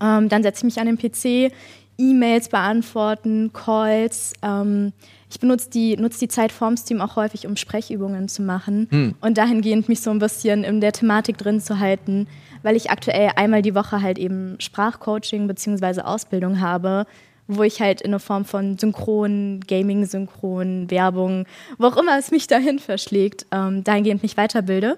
Ähm, 0.00 0.28
dann 0.28 0.42
setze 0.42 0.60
ich 0.60 0.64
mich 0.64 0.80
an 0.80 0.86
den 0.86 0.98
PC, 0.98 1.52
E-Mails 1.98 2.48
beantworten, 2.48 3.52
Calls. 3.52 4.32
Ähm, 4.42 4.92
ich 5.36 5.40
benutze 5.40 5.68
die, 5.68 5.98
nutze 5.98 6.20
die 6.20 6.28
Zeit 6.28 6.50
vorm 6.50 6.78
Stream 6.78 7.02
auch 7.02 7.16
häufig, 7.16 7.46
um 7.46 7.56
Sprechübungen 7.56 8.26
zu 8.26 8.40
machen 8.40 8.88
hm. 8.90 9.14
und 9.20 9.36
dahingehend 9.36 9.86
mich 9.86 10.00
so 10.00 10.08
ein 10.08 10.18
bisschen 10.18 10.64
in 10.64 10.80
der 10.80 10.92
Thematik 10.92 11.36
drin 11.36 11.60
zu 11.60 11.78
halten, 11.78 12.26
weil 12.62 12.74
ich 12.74 12.90
aktuell 12.90 13.32
einmal 13.36 13.60
die 13.60 13.74
Woche 13.74 14.00
halt 14.00 14.16
eben 14.16 14.56
Sprachcoaching 14.58 15.46
bzw. 15.46 16.00
Ausbildung 16.00 16.62
habe, 16.62 17.06
wo 17.48 17.64
ich 17.64 17.82
halt 17.82 18.00
in 18.00 18.12
der 18.12 18.20
Form 18.20 18.46
von 18.46 18.78
Synchron, 18.78 19.60
Gaming-Synchron, 19.60 20.90
Werbung, 20.90 21.44
wo 21.76 21.88
auch 21.88 21.98
immer 21.98 22.18
es 22.18 22.30
mich 22.30 22.46
dahin 22.46 22.78
verschlägt, 22.78 23.44
ähm, 23.52 23.84
dahingehend 23.84 24.22
mich 24.22 24.38
weiterbilde. 24.38 24.96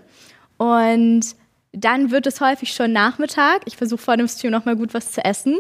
Und 0.57 1.35
dann 1.73 2.13
wird 2.13 2.29
es 2.29 2.41
häufig 2.41 2.73
schon 2.73 2.93
Nachmittag. 2.93 3.63
Ich 3.65 3.77
versuche 3.77 4.03
vor 4.03 4.17
dem 4.17 4.29
Stream 4.29 4.53
nochmal 4.53 4.77
gut 4.77 4.95
was 4.95 5.11
zu 5.11 5.25
essen. 5.25 5.59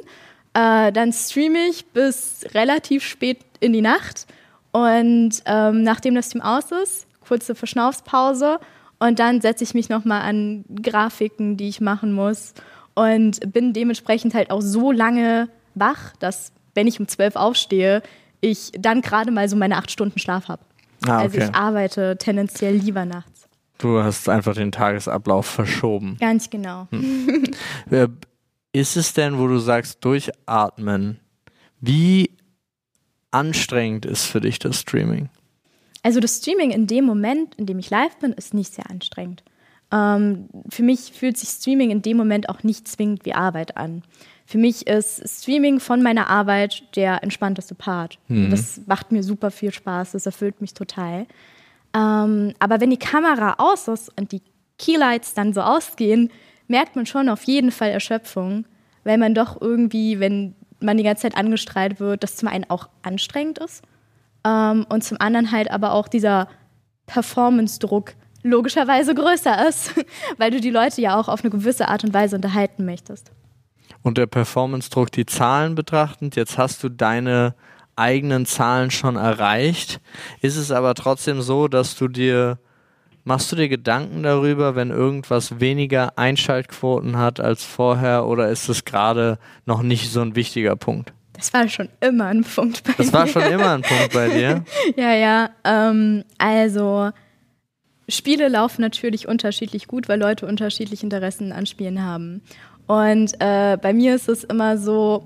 Äh, 0.54 0.92
dann 0.92 1.12
streame 1.12 1.66
ich 1.68 1.86
bis 1.86 2.46
relativ 2.54 3.02
spät 3.02 3.38
in 3.58 3.72
die 3.72 3.82
Nacht 3.82 4.28
und 4.72 5.30
ähm, 5.46 5.82
nachdem 5.82 6.14
das 6.14 6.28
Team 6.28 6.42
aus 6.42 6.70
ist, 6.70 7.06
kurze 7.20 7.54
Verschnaufspause 7.54 8.58
und 8.98 9.18
dann 9.18 9.40
setze 9.40 9.64
ich 9.64 9.74
mich 9.74 9.88
nochmal 9.88 10.22
an 10.22 10.64
Grafiken, 10.82 11.56
die 11.56 11.68
ich 11.68 11.80
machen 11.80 12.12
muss 12.12 12.54
und 12.94 13.52
bin 13.52 13.72
dementsprechend 13.72 14.34
halt 14.34 14.50
auch 14.50 14.60
so 14.60 14.92
lange 14.92 15.48
wach, 15.74 16.16
dass 16.18 16.52
wenn 16.74 16.86
ich 16.86 17.00
um 17.00 17.08
zwölf 17.08 17.36
aufstehe, 17.36 18.02
ich 18.40 18.72
dann 18.78 19.02
gerade 19.02 19.30
mal 19.30 19.48
so 19.48 19.56
meine 19.56 19.76
acht 19.76 19.90
Stunden 19.90 20.18
Schlaf 20.18 20.48
habe. 20.48 20.62
Ah, 21.06 21.22
okay. 21.22 21.24
Also 21.24 21.38
ich 21.38 21.54
arbeite 21.54 22.16
tendenziell 22.18 22.74
lieber 22.74 23.04
nachts. 23.04 23.48
Du 23.78 24.02
hast 24.02 24.28
einfach 24.28 24.54
den 24.54 24.72
Tagesablauf 24.72 25.46
verschoben. 25.46 26.16
Ganz 26.20 26.50
genau. 26.50 26.88
Hm. 26.90 27.44
Ist 28.72 28.96
es 28.96 29.12
denn, 29.12 29.38
wo 29.38 29.46
du 29.46 29.58
sagst, 29.58 30.04
durchatmen, 30.04 31.20
wie 31.80 32.36
anstrengend 33.30 34.06
ist 34.06 34.24
für 34.24 34.40
dich 34.40 34.58
das 34.58 34.80
Streaming? 34.80 35.28
Also 36.02 36.20
das 36.20 36.38
Streaming 36.38 36.70
in 36.70 36.86
dem 36.86 37.04
Moment, 37.04 37.54
in 37.56 37.66
dem 37.66 37.78
ich 37.78 37.90
live 37.90 38.16
bin, 38.18 38.32
ist 38.32 38.54
nicht 38.54 38.74
sehr 38.74 38.90
anstrengend. 38.90 39.42
Ähm, 39.90 40.48
für 40.68 40.82
mich 40.82 41.12
fühlt 41.12 41.36
sich 41.36 41.48
Streaming 41.48 41.90
in 41.90 42.02
dem 42.02 42.16
Moment 42.16 42.48
auch 42.48 42.62
nicht 42.62 42.86
zwingend 42.88 43.24
wie 43.24 43.34
Arbeit 43.34 43.76
an. 43.76 44.02
Für 44.46 44.58
mich 44.58 44.86
ist 44.86 45.22
Streaming 45.28 45.80
von 45.80 46.02
meiner 46.02 46.28
Arbeit 46.28 46.96
der 46.96 47.22
entspannteste 47.22 47.74
Part. 47.74 48.18
Mhm. 48.28 48.50
Das 48.50 48.80
macht 48.86 49.12
mir 49.12 49.22
super 49.22 49.50
viel 49.50 49.72
Spaß, 49.72 50.12
das 50.12 50.26
erfüllt 50.26 50.60
mich 50.60 50.74
total. 50.74 51.26
Ähm, 51.94 52.54
aber 52.58 52.80
wenn 52.80 52.90
die 52.90 52.98
Kamera 52.98 53.56
aus 53.58 53.88
ist 53.88 54.10
und 54.18 54.32
die 54.32 54.42
Keylights 54.78 55.34
dann 55.34 55.52
so 55.52 55.60
ausgehen, 55.62 56.30
merkt 56.66 56.96
man 56.96 57.06
schon 57.06 57.28
auf 57.28 57.42
jeden 57.44 57.70
Fall 57.70 57.90
Erschöpfung, 57.90 58.66
weil 59.04 59.18
man 59.18 59.34
doch 59.34 59.60
irgendwie, 59.60 60.20
wenn 60.20 60.54
man 60.80 60.96
die 60.96 61.02
ganze 61.02 61.22
Zeit 61.22 61.36
angestrahlt 61.36 62.00
wird, 62.00 62.22
das 62.22 62.36
zum 62.36 62.48
einen 62.48 62.68
auch 62.68 62.88
anstrengend 63.02 63.58
ist 63.58 63.82
ähm, 64.44 64.86
und 64.88 65.04
zum 65.04 65.20
anderen 65.20 65.50
halt 65.50 65.70
aber 65.70 65.92
auch 65.92 66.08
dieser 66.08 66.48
Performance-Druck 67.06 68.14
logischerweise 68.42 69.14
größer 69.14 69.68
ist, 69.68 69.94
weil 70.38 70.50
du 70.50 70.60
die 70.60 70.70
Leute 70.70 71.00
ja 71.00 71.18
auch 71.18 71.28
auf 71.28 71.42
eine 71.42 71.50
gewisse 71.50 71.88
Art 71.88 72.04
und 72.04 72.14
Weise 72.14 72.36
unterhalten 72.36 72.84
möchtest. 72.84 73.32
Und 74.02 74.18
der 74.18 74.26
Performance-Druck, 74.26 75.10
die 75.10 75.26
Zahlen 75.26 75.74
betrachtend, 75.74 76.36
jetzt 76.36 76.56
hast 76.56 76.82
du 76.84 76.88
deine 76.88 77.54
eigenen 77.96 78.46
Zahlen 78.46 78.90
schon 78.90 79.16
erreicht. 79.16 80.00
Ist 80.40 80.56
es 80.56 80.70
aber 80.70 80.94
trotzdem 80.94 81.42
so, 81.42 81.66
dass 81.66 81.96
du 81.96 82.06
dir 82.06 82.58
Machst 83.28 83.52
du 83.52 83.56
dir 83.56 83.68
Gedanken 83.68 84.22
darüber, 84.22 84.74
wenn 84.74 84.88
irgendwas 84.88 85.60
weniger 85.60 86.16
Einschaltquoten 86.16 87.18
hat 87.18 87.40
als 87.40 87.62
vorher 87.62 88.26
oder 88.26 88.48
ist 88.48 88.70
es 88.70 88.86
gerade 88.86 89.38
noch 89.66 89.82
nicht 89.82 90.10
so 90.10 90.22
ein 90.22 90.34
wichtiger 90.34 90.76
Punkt? 90.76 91.12
Das 91.34 91.52
war 91.52 91.68
schon 91.68 91.90
immer 92.00 92.24
ein 92.24 92.42
Punkt 92.42 92.82
bei 92.84 92.94
das 92.96 92.98
mir. 92.98 93.12
Das 93.12 93.12
war 93.12 93.26
schon 93.26 93.52
immer 93.52 93.74
ein 93.74 93.82
Punkt 93.82 94.14
bei 94.14 94.30
dir? 94.30 94.64
ja, 94.96 95.12
ja. 95.12 95.50
Ähm, 95.62 96.24
also 96.38 97.10
Spiele 98.08 98.48
laufen 98.48 98.80
natürlich 98.80 99.28
unterschiedlich 99.28 99.88
gut, 99.88 100.08
weil 100.08 100.18
Leute 100.18 100.46
unterschiedliche 100.46 101.04
Interessen 101.04 101.52
an 101.52 101.66
Spielen 101.66 102.02
haben. 102.02 102.40
Und 102.86 103.34
äh, 103.40 103.76
bei 103.76 103.92
mir 103.92 104.14
ist 104.14 104.30
es 104.30 104.42
immer 104.42 104.78
so, 104.78 105.24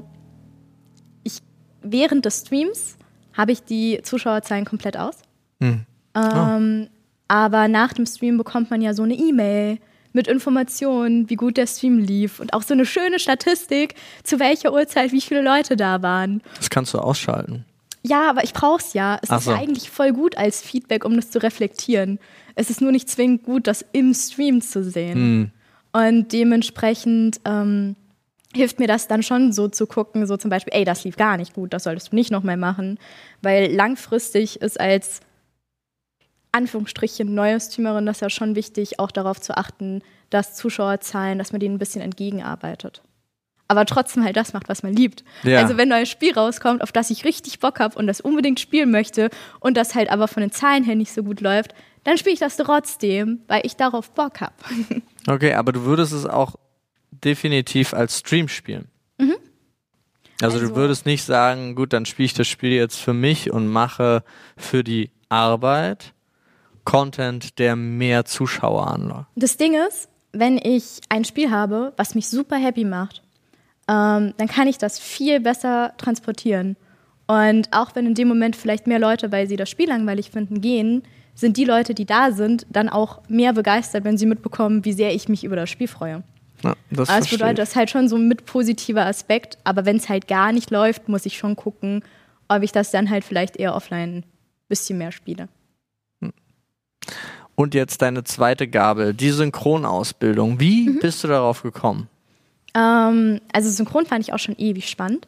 ich, 1.23 1.39
während 1.83 2.25
des 2.25 2.41
Streams 2.41 2.97
habe 3.33 3.53
ich 3.53 3.63
die 3.63 4.01
Zuschauerzahlen 4.03 4.65
komplett 4.65 4.97
aus. 4.97 5.23
Hm. 5.61 5.87
Ähm, 6.17 6.89
oh. 6.91 7.02
Aber 7.29 7.69
nach 7.69 7.93
dem 7.93 8.07
Stream 8.07 8.37
bekommt 8.37 8.71
man 8.71 8.83
ja 8.83 8.95
so 8.95 9.03
eine 9.03 9.15
E-Mail 9.15 9.79
mit 10.13 10.29
Informationen, 10.29 11.31
wie 11.31 11.37
gut 11.37 11.57
der 11.57 11.67
Stream 11.67 11.99
lief 11.99 12.41
und 12.41 12.53
auch 12.53 12.63
so 12.63 12.75
eine 12.75 12.85
schöne 12.85 13.19
Statistik, 13.19 13.95
zu 14.25 14.39
welcher 14.39 14.73
Uhrzeit 14.73 15.13
wie 15.13 15.21
viele 15.21 15.43
Leute 15.43 15.77
da 15.77 16.03
waren. 16.03 16.43
Das 16.57 16.71
kannst 16.71 16.93
du 16.93 16.99
ausschalten. 16.99 17.65
Ja, 18.03 18.29
aber 18.29 18.45
ich 18.45 18.53
brauch's 18.53 18.95
ja. 18.95 19.19
Es 19.23 19.31
Ach 19.31 19.39
ist 19.39 19.45
so. 19.45 19.53
ja 19.53 19.59
eigentlich 19.59 19.91
voll 19.91 20.13
gut 20.13 20.37
als 20.37 20.61
Feedback, 20.61 21.05
um 21.05 21.17
das 21.17 21.31
zu 21.31 21.43
reflektieren. 21.43 22.19
Es 22.57 22.69
ist 22.69 22.81
nur 22.81 22.93
nicht 22.93 23.09
zwingend 23.09 23.45
gut, 23.45 23.67
das 23.67 23.85
im 23.93 24.13
Stream 24.13 24.61
zu 24.61 24.83
sehen. 24.83 25.15
Hm. 25.15 25.51
Und 25.93 26.33
dementsprechend 26.33 27.41
ähm, 27.45 27.97
hilft 28.55 28.79
mir 28.81 28.89
das 28.89 29.09
dann 29.09 29.23
schon 29.23 29.53
so 29.53 29.69
zu 29.69 29.87
gucken, 29.87 30.27
so 30.27 30.37
zum 30.37 30.51
Beispiel, 30.51 30.75
ey, 30.75 30.85
das 30.85 31.05
lief 31.05 31.17
gar 31.17 31.37
nicht 31.37 31.55
gut, 31.55 31.73
das 31.73 31.85
solltest 31.85 32.13
du 32.13 32.17
nicht 32.17 32.31
nochmal 32.31 32.57
machen. 32.57 32.99
Weil 33.41 33.73
langfristig 33.73 34.61
ist 34.61 34.81
als 34.81 35.21
Anführungsstrichen 36.53 37.35
neue 37.35 37.59
Streamerin 37.61 38.07
das 38.07 38.19
ist 38.19 38.21
ja 38.21 38.31
schon 38.31 38.55
wichtig, 38.55 38.99
auch 38.99 39.11
darauf 39.11 39.41
zu 39.41 39.57
achten, 39.57 40.03
dass 40.31 40.55
Zuschauerzahlen, 40.55 41.39
dass 41.39 41.53
man 41.53 41.61
denen 41.61 41.77
ein 41.77 41.79
bisschen 41.79 42.03
entgegenarbeitet. 42.03 43.03
Aber 43.69 43.87
trotzdem 43.87 44.23
halt 44.23 44.37
das 44.37 44.53
macht, 44.53 44.69
was 44.69 44.83
man 44.83 44.93
liebt. 44.93 45.25
Ja. 45.45 45.61
Also 45.61 45.79
wenn 45.79 45.91
ein 45.91 46.01
neues 46.01 46.11
Spiel 46.11 46.35
rauskommt, 46.35 46.83
auf 46.83 46.93
das 46.93 47.09
ich 47.09 47.25
richtig 47.25 47.59
Bock 47.59 47.81
habe 47.81 47.99
und 47.99 48.07
das 48.07 48.21
unbedingt 48.21 48.61
spielen 48.61 48.91
möchte 48.91 49.31
und 49.61 49.79
das 49.79 49.95
halt 49.95 50.11
aber 50.11 50.29
von 50.29 50.43
den 50.43 50.53
Zahlen 50.53 50.85
her 50.85 50.95
nicht 50.95 51.13
so 51.13 51.23
gut 51.23 51.41
läuft, 51.41 51.75
dann 52.05 52.19
spiele 52.19 52.35
ich 52.35 52.41
das 52.41 52.57
trotzdem, 52.57 53.41
weil 53.49 53.63
ich 53.65 53.77
darauf 53.77 54.11
Bock 54.11 54.41
habe. 54.41 54.55
Okay, 55.29 55.55
aber 55.55 55.71
du 55.71 55.85
würdest 55.85 56.13
es 56.13 56.27
auch 56.27 56.57
definitiv 57.13 57.95
als 57.95 58.19
Stream 58.19 58.49
spielen. 58.49 58.89
Mhm. 59.19 59.37
Also, 60.41 60.59
also, 60.59 60.71
du 60.71 60.75
würdest 60.75 61.07
nicht 61.07 61.23
sagen, 61.23 61.77
gut, 61.77 61.93
dann 61.93 62.07
spiele 62.07 62.27
ich 62.27 62.35
das 62.35 62.49
Spiel 62.49 62.73
jetzt 62.73 62.97
für 62.97 63.15
mich 63.15 63.53
und 63.53 63.69
mache 63.69 64.25
für 64.57 64.83
die 64.83 65.13
Arbeit 65.29 66.13
Content, 66.85 67.59
der 67.59 67.77
mehr 67.77 68.25
Zuschauer 68.25 68.87
anlockt. 68.89 69.27
Das 69.37 69.57
Ding 69.57 69.75
ist, 69.89 70.09
wenn 70.33 70.59
ich 70.59 71.01
ein 71.09 71.25
Spiel 71.25 71.51
habe, 71.51 71.93
was 71.97 72.15
mich 72.15 72.29
super 72.29 72.57
happy 72.57 72.85
macht, 72.85 73.23
ähm, 73.89 74.35
dann 74.37 74.49
kann 74.49 74.69
ich 74.69 74.79
das 74.79 74.99
viel 74.99 75.41
besser 75.41 75.93
transportieren. 75.99 76.77
Und 77.27 77.69
auch 77.73 77.95
wenn 77.95 78.07
in 78.07 78.15
dem 78.15 78.29
Moment 78.29 78.57
vielleicht 78.57 78.87
mehr 78.87 78.99
Leute, 78.99 79.33
weil 79.33 79.49
sie 79.49 79.57
das 79.57 79.71
Spiel 79.71 79.89
langweilig 79.89 80.31
finden, 80.31 80.61
gehen, 80.61 81.03
sind 81.35 81.57
die 81.57 81.65
Leute, 81.65 81.95
die 81.95 82.05
da 82.05 82.33
sind, 82.33 82.67
dann 82.71 82.89
auch 82.89 83.21
mehr 83.29 83.53
begeistert, 83.53 84.05
wenn 84.05 84.19
sie 84.19 84.27
mitbekommen, 84.27 84.85
wie 84.85 84.93
sehr 84.93 85.15
ich 85.15 85.29
mich 85.29 85.45
über 85.45 85.57
das 85.57 85.71
Spiel 85.71 85.89
freue. 85.89 86.23
Ja, 86.63 86.75
das 86.91 87.09
also 87.09 87.31
bedeutet, 87.31 87.59
das 87.59 87.71
ist 87.71 87.77
halt 87.77 87.91
schon 87.91 88.09
so 88.09 88.17
ein 88.17 88.29
mit 88.29 88.45
positiver 88.45 89.07
Aspekt, 89.07 89.59
aber 89.65 89.85
wenn 89.85 89.97
es 89.97 90.09
halt 90.09 90.29
gar 90.29 90.53
nicht 90.53 90.71
läuft, 90.71 91.09
muss 91.09 91.27
ich 91.27 91.37
schon 91.37 91.57
gucken, 91.57 92.05
ob 92.49 92.63
ich 92.63 92.73
das 92.73 92.91
dann 92.91 93.11
halt 93.11 93.25
vielleicht 93.25 93.57
eher 93.57 93.75
offline 93.75 94.19
ein 94.19 94.25
bisschen 94.69 94.99
mehr 94.99 95.11
spiele. 95.11 95.49
Und 97.55 97.75
jetzt 97.75 98.03
deine 98.03 98.25
zweite 98.25 98.69
Gabel, 98.69 99.15
die 99.15 99.31
Synchronausbildung. 99.31 100.61
Wie 100.61 100.89
mhm. 100.89 100.99
bist 101.01 101.23
du 101.23 101.29
darauf 101.29 101.63
gekommen? 101.63 102.09
Ähm, 102.75 103.41
also 103.53 103.71
Synchron 103.71 104.07
fand 104.07 104.25
ich 104.27 104.33
auch 104.33 104.39
schon 104.39 104.57
ewig 104.57 104.89
spannend. 104.89 105.27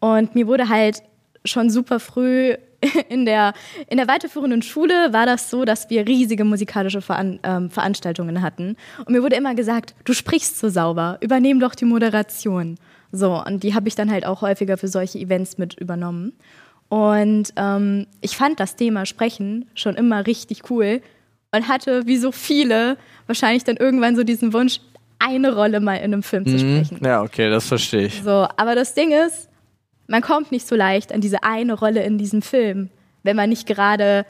Und 0.00 0.34
mir 0.34 0.46
wurde 0.46 0.68
halt 0.68 1.02
schon 1.44 1.70
super 1.70 2.00
früh 2.00 2.54
in 3.08 3.24
der, 3.24 3.54
in 3.88 3.96
der 3.96 4.08
weiterführenden 4.08 4.62
Schule 4.62 5.12
war 5.12 5.26
das 5.26 5.50
so, 5.50 5.64
dass 5.64 5.90
wir 5.90 6.06
riesige 6.06 6.44
musikalische 6.44 7.00
Veran 7.00 7.40
ähm, 7.42 7.70
Veranstaltungen 7.70 8.40
hatten. 8.40 8.76
Und 8.98 9.10
mir 9.10 9.22
wurde 9.22 9.36
immer 9.36 9.54
gesagt, 9.54 9.94
du 10.04 10.12
sprichst 10.12 10.58
so 10.58 10.68
sauber, 10.68 11.18
übernehm 11.20 11.60
doch 11.60 11.74
die 11.74 11.84
Moderation. 11.84 12.78
So, 13.10 13.42
und 13.44 13.62
die 13.62 13.74
habe 13.74 13.88
ich 13.88 13.94
dann 13.94 14.10
halt 14.10 14.26
auch 14.26 14.42
häufiger 14.42 14.76
für 14.76 14.88
solche 14.88 15.18
Events 15.18 15.58
mit 15.58 15.74
übernommen. 15.74 16.34
Und 16.88 17.52
ähm, 17.56 18.06
ich 18.20 18.36
fand 18.36 18.60
das 18.60 18.76
Thema 18.76 19.04
Sprechen 19.06 19.66
schon 19.74 19.94
immer 19.94 20.26
richtig 20.26 20.70
cool 20.70 21.02
und 21.52 21.68
hatte, 21.68 22.06
wie 22.06 22.16
so 22.16 22.32
viele, 22.32 22.96
wahrscheinlich 23.26 23.64
dann 23.64 23.76
irgendwann 23.76 24.16
so 24.16 24.24
diesen 24.24 24.52
Wunsch, 24.52 24.80
eine 25.18 25.54
Rolle 25.54 25.80
mal 25.80 25.96
in 25.96 26.04
einem 26.04 26.22
Film 26.22 26.46
zu 26.46 26.52
mhm. 26.64 26.84
sprechen. 26.84 27.04
Ja, 27.04 27.22
okay, 27.22 27.50
das 27.50 27.66
verstehe 27.66 28.06
ich. 28.06 28.22
So, 28.22 28.46
aber 28.56 28.74
das 28.74 28.94
Ding 28.94 29.10
ist, 29.10 29.48
man 30.06 30.22
kommt 30.22 30.52
nicht 30.52 30.66
so 30.66 30.76
leicht 30.76 31.12
an 31.12 31.20
diese 31.20 31.42
eine 31.42 31.74
Rolle 31.74 32.02
in 32.02 32.18
diesem 32.18 32.40
Film, 32.40 32.88
wenn 33.24 33.36
man 33.36 33.50
nicht 33.50 33.66
gerade 33.66 34.24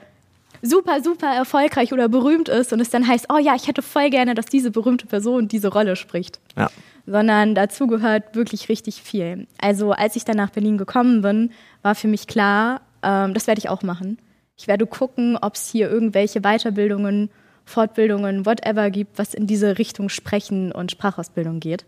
super, 0.63 1.03
super 1.03 1.29
erfolgreich 1.29 1.93
oder 1.93 2.09
berühmt 2.09 2.49
ist 2.49 2.73
und 2.73 2.81
es 2.81 2.91
dann 2.91 3.07
heißt, 3.07 3.27
oh 3.33 3.39
ja, 3.39 3.55
ich 3.55 3.69
hätte 3.69 3.83
voll 3.83 4.11
gerne, 4.11 4.35
dass 4.35 4.47
diese 4.47 4.71
berühmte 4.71 5.07
Person 5.07 5.47
diese 5.47 5.69
Rolle 5.69 5.95
spricht. 5.95 6.41
Ja. 6.57 6.71
Sondern 7.07 7.55
dazu 7.55 7.87
gehört 7.87 8.35
wirklich 8.35 8.69
richtig 8.69 9.01
viel. 9.03 9.47
Also 9.61 9.93
als 9.93 10.17
ich 10.17 10.25
dann 10.25 10.37
nach 10.37 10.51
Berlin 10.51 10.79
gekommen 10.79 11.23
bin, 11.23 11.53
war 11.89 11.95
für 11.95 12.07
mich 12.07 12.27
klar, 12.27 12.83
ähm, 13.03 13.33
das 13.33 13.47
werde 13.47 13.61
ich 13.61 13.71
auch 13.71 13.83
machen. 13.83 14.19
Ich 14.59 14.69
werde 14.69 14.87
gucken, 14.87 15.39
ob 15.41 15.55
es 15.55 15.71
hier 15.71 15.89
irgendwelche 15.89 16.43
Weiterbildungen, 16.43 17.31
Fortbildungen, 17.65 18.45
whatever 18.45 18.91
gibt, 18.91 19.19
was 19.19 19.33
in 19.33 19.47
diese 19.47 19.79
Richtung 19.79 20.11
Sprechen 20.11 20.71
und 20.71 20.91
Sprachausbildung 20.91 21.61
geht. 21.61 21.87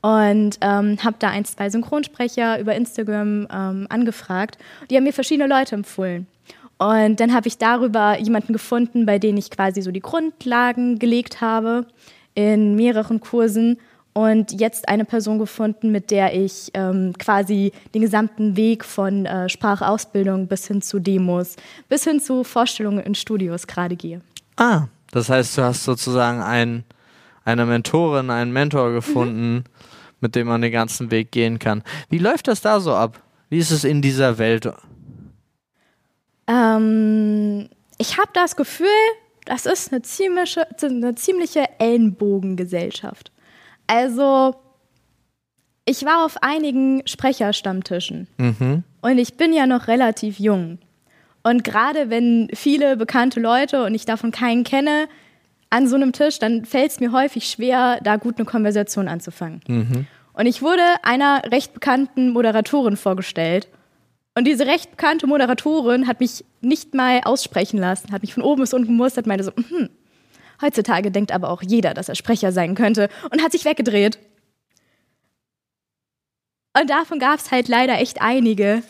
Und 0.00 0.58
ähm, 0.60 0.98
habe 1.02 1.16
da 1.18 1.30
ein, 1.30 1.44
zwei 1.44 1.70
Synchronsprecher 1.70 2.60
über 2.60 2.76
Instagram 2.76 3.48
ähm, 3.50 3.86
angefragt. 3.88 4.58
Die 4.90 4.96
haben 4.96 5.02
mir 5.02 5.12
verschiedene 5.12 5.48
Leute 5.48 5.74
empfohlen. 5.74 6.28
Und 6.78 7.18
dann 7.18 7.34
habe 7.34 7.48
ich 7.48 7.58
darüber 7.58 8.20
jemanden 8.20 8.52
gefunden, 8.52 9.06
bei 9.06 9.18
dem 9.18 9.36
ich 9.38 9.50
quasi 9.50 9.82
so 9.82 9.90
die 9.90 10.00
Grundlagen 10.00 11.00
gelegt 11.00 11.40
habe 11.40 11.86
in 12.34 12.76
mehreren 12.76 13.18
Kursen 13.18 13.78
und 14.16 14.58
jetzt 14.58 14.88
eine 14.88 15.04
Person 15.04 15.38
gefunden, 15.38 15.92
mit 15.92 16.10
der 16.10 16.32
ich 16.32 16.70
ähm, 16.72 17.12
quasi 17.18 17.72
den 17.94 18.00
gesamten 18.00 18.56
Weg 18.56 18.82
von 18.82 19.26
äh, 19.26 19.50
Sprachausbildung 19.50 20.46
bis 20.48 20.66
hin 20.66 20.80
zu 20.80 21.00
Demos, 21.00 21.56
bis 21.90 22.04
hin 22.04 22.18
zu 22.18 22.42
Vorstellungen 22.42 23.00
in 23.00 23.14
Studios 23.14 23.66
gerade 23.66 23.94
gehe. 23.94 24.22
Ah, 24.56 24.86
das 25.10 25.28
heißt, 25.28 25.58
du 25.58 25.62
hast 25.64 25.84
sozusagen 25.84 26.40
ein, 26.40 26.84
eine 27.44 27.66
Mentorin, 27.66 28.30
einen 28.30 28.54
Mentor 28.54 28.92
gefunden, 28.92 29.52
mhm. 29.56 29.64
mit 30.22 30.34
dem 30.34 30.46
man 30.46 30.62
den 30.62 30.72
ganzen 30.72 31.10
Weg 31.10 31.30
gehen 31.30 31.58
kann. 31.58 31.82
Wie 32.08 32.16
läuft 32.16 32.48
das 32.48 32.62
da 32.62 32.80
so 32.80 32.94
ab? 32.94 33.22
Wie 33.50 33.58
ist 33.58 33.70
es 33.70 33.84
in 33.84 34.00
dieser 34.00 34.38
Welt? 34.38 34.66
Ähm, 36.46 37.68
ich 37.98 38.16
habe 38.16 38.30
das 38.32 38.56
Gefühl, 38.56 38.86
das 39.44 39.66
ist 39.66 39.92
eine 39.92 40.00
ziemliche, 40.00 40.66
eine 40.80 41.14
ziemliche 41.16 41.68
Ellenbogengesellschaft. 41.78 43.30
Also, 43.86 44.56
ich 45.84 46.04
war 46.04 46.24
auf 46.24 46.42
einigen 46.42 47.06
Sprecherstammtischen 47.06 48.26
mhm. 48.38 48.82
und 49.02 49.18
ich 49.18 49.36
bin 49.36 49.52
ja 49.52 49.66
noch 49.66 49.88
relativ 49.88 50.38
jung. 50.38 50.78
Und 51.42 51.62
gerade 51.62 52.10
wenn 52.10 52.48
viele 52.54 52.96
bekannte 52.96 53.38
Leute 53.38 53.84
und 53.84 53.94
ich 53.94 54.04
davon 54.04 54.32
keinen 54.32 54.64
kenne, 54.64 55.08
an 55.70 55.88
so 55.88 55.96
einem 55.96 56.12
Tisch, 56.12 56.38
dann 56.38 56.64
fällt 56.64 56.90
es 56.90 57.00
mir 57.00 57.12
häufig 57.12 57.48
schwer, 57.48 57.98
da 58.02 58.16
gut 58.16 58.38
eine 58.38 58.46
Konversation 58.46 59.08
anzufangen. 59.08 59.60
Mhm. 59.66 60.06
Und 60.32 60.46
ich 60.46 60.62
wurde 60.62 60.82
einer 61.02 61.42
recht 61.50 61.72
bekannten 61.72 62.30
Moderatorin 62.30 62.96
vorgestellt. 62.96 63.68
Und 64.34 64.46
diese 64.46 64.66
recht 64.66 64.90
bekannte 64.90 65.26
Moderatorin 65.26 66.06
hat 66.06 66.20
mich 66.20 66.44
nicht 66.60 66.94
mal 66.94 67.20
aussprechen 67.24 67.78
lassen, 67.78 68.12
hat 68.12 68.22
mich 68.22 68.34
von 68.34 68.42
oben 68.42 68.60
bis 68.60 68.74
unten 68.74 68.88
gemustert, 68.88 69.26
meinte 69.26 69.44
so, 69.44 69.52
hm, 69.52 69.88
Heutzutage 70.60 71.10
denkt 71.10 71.32
aber 71.32 71.50
auch 71.50 71.62
jeder, 71.62 71.94
dass 71.94 72.08
er 72.08 72.14
Sprecher 72.14 72.52
sein 72.52 72.74
könnte 72.74 73.08
und 73.30 73.42
hat 73.42 73.52
sich 73.52 73.64
weggedreht. 73.64 74.18
Und 76.78 76.90
davon 76.90 77.18
gab 77.18 77.38
es 77.38 77.50
halt 77.50 77.68
leider 77.68 77.98
echt 77.98 78.20
einige. 78.20 78.82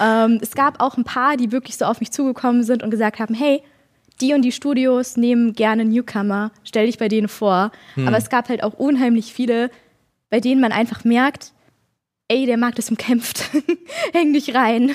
Ähm, 0.00 0.38
es 0.42 0.52
gab 0.52 0.80
auch 0.80 0.96
ein 0.96 1.04
paar, 1.04 1.36
die 1.36 1.52
wirklich 1.52 1.76
so 1.76 1.84
auf 1.84 2.00
mich 2.00 2.10
zugekommen 2.10 2.64
sind 2.64 2.82
und 2.82 2.90
gesagt 2.90 3.20
haben, 3.20 3.34
hey, 3.34 3.62
die 4.20 4.34
und 4.34 4.42
die 4.42 4.52
Studios 4.52 5.16
nehmen 5.16 5.54
gerne 5.54 5.84
Newcomer, 5.84 6.50
stell 6.64 6.86
dich 6.86 6.98
bei 6.98 7.08
denen 7.08 7.28
vor. 7.28 7.70
Hm. 7.94 8.08
Aber 8.08 8.16
es 8.16 8.28
gab 8.28 8.48
halt 8.48 8.62
auch 8.62 8.74
unheimlich 8.74 9.32
viele, 9.32 9.70
bei 10.28 10.40
denen 10.40 10.60
man 10.60 10.72
einfach 10.72 11.04
merkt, 11.04 11.52
ey, 12.28 12.46
der 12.46 12.56
Markt 12.56 12.78
ist 12.78 12.90
umkämpft. 12.90 13.50
Häng 14.12 14.32
dich 14.32 14.54
rein, 14.54 14.94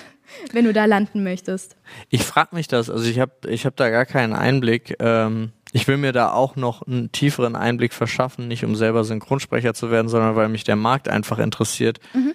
wenn 0.51 0.65
du 0.65 0.73
da 0.73 0.85
landen 0.85 1.23
möchtest. 1.23 1.75
Ich 2.09 2.23
frage 2.23 2.55
mich 2.55 2.67
das, 2.67 2.89
also 2.89 3.09
ich 3.09 3.19
habe 3.19 3.33
ich 3.47 3.65
hab 3.65 3.75
da 3.75 3.89
gar 3.89 4.05
keinen 4.05 4.33
Einblick. 4.33 4.95
Ähm, 4.99 5.51
ich 5.75 5.89
will 5.89 5.97
mir 5.97 6.13
da 6.13 6.31
auch 6.31 6.55
noch 6.55 6.83
einen 6.83 7.11
tieferen 7.11 7.57
Einblick 7.57 7.93
verschaffen, 7.93 8.47
nicht 8.47 8.63
um 8.63 8.77
selber 8.77 9.03
Synchronsprecher 9.03 9.73
zu 9.73 9.91
werden, 9.91 10.07
sondern 10.07 10.37
weil 10.37 10.47
mich 10.47 10.63
der 10.63 10.77
Markt 10.77 11.09
einfach 11.09 11.37
interessiert. 11.37 11.99
Mhm. 12.13 12.33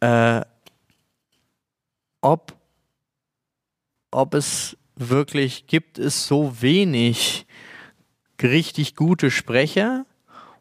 Äh, 0.00 0.40
ob, 2.20 2.52
ob 4.10 4.34
es 4.34 4.76
wirklich 4.96 5.68
gibt 5.68 6.00
es 6.00 6.26
so 6.26 6.60
wenig 6.60 7.46
richtig 8.42 8.96
gute 8.96 9.30
Sprecher 9.30 10.04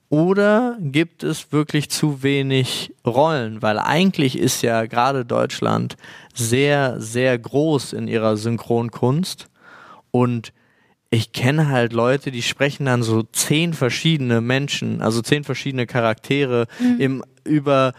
oder 0.09 0.77
gibt 0.79 1.23
es 1.23 1.51
wirklich 1.51 1.89
zu 1.89 2.21
wenig 2.21 2.93
Rollen? 3.07 3.63
Weil 3.63 3.79
eigentlich 3.79 4.37
ist 4.37 4.61
ja 4.61 4.85
gerade 4.85 5.25
Deutschland 5.25 5.97
sehr, 6.35 7.01
sehr 7.01 7.39
groß 7.39 7.93
in 7.93 8.07
ihrer 8.07 8.37
Synchronkunst 8.37 9.49
und 10.11 10.53
ich 11.11 11.31
kenne 11.31 11.69
halt 11.69 11.93
Leute, 11.93 12.31
die 12.31 12.43
sprechen 12.43 12.85
dann 12.85 13.01
so 13.01 13.23
zehn 13.23 13.73
verschiedene 13.73 14.41
Menschen, 14.41 15.01
also 15.01 15.21
zehn 15.21 15.43
verschiedene 15.43 15.87
Charaktere 15.87 16.67
mhm. 16.79 16.99
im, 16.99 17.23
über 17.43 17.93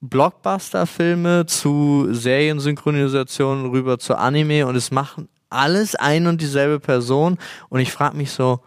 Blockbuster-Filme 0.00 1.46
zu 1.46 2.08
Seriensynchronisationen 2.10 3.66
rüber 3.66 3.98
zu 3.98 4.16
Anime 4.16 4.66
und 4.66 4.76
es 4.76 4.90
machen 4.90 5.28
alles 5.50 5.94
ein 5.94 6.26
und 6.26 6.40
dieselbe 6.40 6.80
Person 6.80 7.38
und 7.68 7.80
ich 7.80 7.92
frage 7.92 8.16
mich 8.16 8.32
so, 8.32 8.60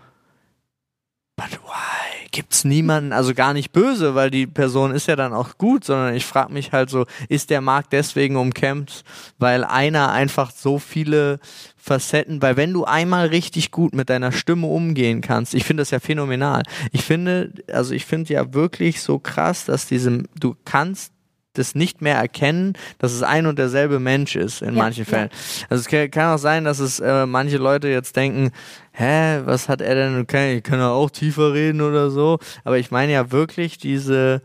but 1.36 1.52
why? 1.64 2.17
Gibt's 2.32 2.64
niemanden, 2.64 3.14
also 3.14 3.34
gar 3.34 3.54
nicht 3.54 3.72
böse, 3.72 4.16
weil 4.16 4.30
die 4.30 4.48
Person 4.48 4.92
ist 4.92 5.08
ja 5.08 5.16
dann 5.16 5.34
auch 5.34 5.58
gut, 5.58 5.84
sondern 5.84 6.16
ich 6.16 6.26
frage 6.26 6.54
mich 6.54 6.72
halt 6.72 6.90
so, 6.90 7.06
ist 7.30 7.50
der 7.50 7.62
Markt 7.62 7.94
deswegen 7.94 8.36
umkämpft, 8.36 9.06
weil 9.38 9.64
einer 9.64 10.12
einfach 10.12 10.52
so 10.52 10.80
viele 10.80 11.40
Facetten, 11.78 12.42
weil 12.42 12.58
wenn 12.58 12.74
du 12.74 12.84
einmal 12.84 13.28
richtig 13.28 13.72
gut 13.72 13.96
mit 13.96 14.10
deiner 14.10 14.32
Stimme 14.32 14.68
umgehen 14.68 15.22
kannst, 15.22 15.54
ich 15.54 15.64
finde 15.64 15.82
das 15.82 15.92
ja 15.92 16.00
phänomenal. 16.00 16.64
Ich 16.92 17.04
finde, 17.04 17.54
also 17.72 17.94
ich 17.94 18.06
finde 18.06 18.34
ja 18.34 18.54
wirklich 18.54 19.02
so 19.02 19.20
krass, 19.20 19.66
dass 19.66 19.88
diesem, 19.88 20.28
du 20.36 20.56
kannst 20.66 21.14
das 21.58 21.76
nicht 21.76 22.02
mehr 22.02 22.16
erkennen, 22.16 22.74
dass 23.00 23.14
es 23.14 23.24
ein 23.24 23.46
und 23.46 23.58
derselbe 23.58 24.00
Mensch 24.00 24.36
ist 24.36 24.62
in 24.62 24.76
ja, 24.76 24.84
manchen 24.84 25.06
Fällen. 25.06 25.30
Ja. 25.32 25.68
Also 25.70 25.90
es 25.90 26.12
kann 26.12 26.34
auch 26.34 26.40
sein, 26.40 26.64
dass 26.64 26.80
es 26.80 27.00
äh, 27.00 27.26
manche 27.26 27.58
Leute 27.58 27.88
jetzt 27.88 28.16
denken, 28.16 28.52
hä, 28.92 29.42
was 29.46 29.70
hat 29.70 29.82
er 29.82 29.96
denn, 29.96 30.28
kann, 30.28 30.62
kann 30.64 30.80
er 30.80 30.92
auch 30.92 31.10
tiefer 31.10 31.54
reden 31.54 31.82
oder 31.82 32.10
so, 32.10 32.40
aber 32.64 32.78
ich 32.78 32.92
meine 32.92 33.14
ja 33.14 33.32
wirklich 33.32 33.78
diese 33.78 34.42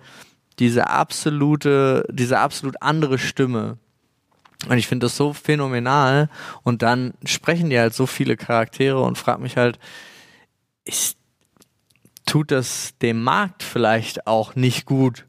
diese 0.59 0.89
absolute, 0.89 2.05
diese 2.11 2.39
absolut 2.39 2.77
andere 2.81 3.19
Stimme. 3.19 3.79
Und 4.69 4.79
ich 4.79 4.87
finde 4.87 5.07
das 5.07 5.17
so 5.17 5.33
phänomenal. 5.33 6.29
Und 6.63 6.83
dann 6.83 7.15
sprechen 7.25 7.71
die 7.71 7.79
halt 7.79 7.95
so 7.95 8.07
viele 8.07 8.37
Charaktere 8.37 9.01
und 9.03 9.19
frag 9.19 9.41
mich 9.41 9.57
halt, 9.57 9.79
ist, 10.85 11.17
tut 12.27 12.51
das 12.51 12.95
dem 13.03 13.23
Markt 13.23 13.63
vielleicht 13.63 14.27
auch 14.27 14.55
nicht 14.55 14.87
gut? 14.87 15.27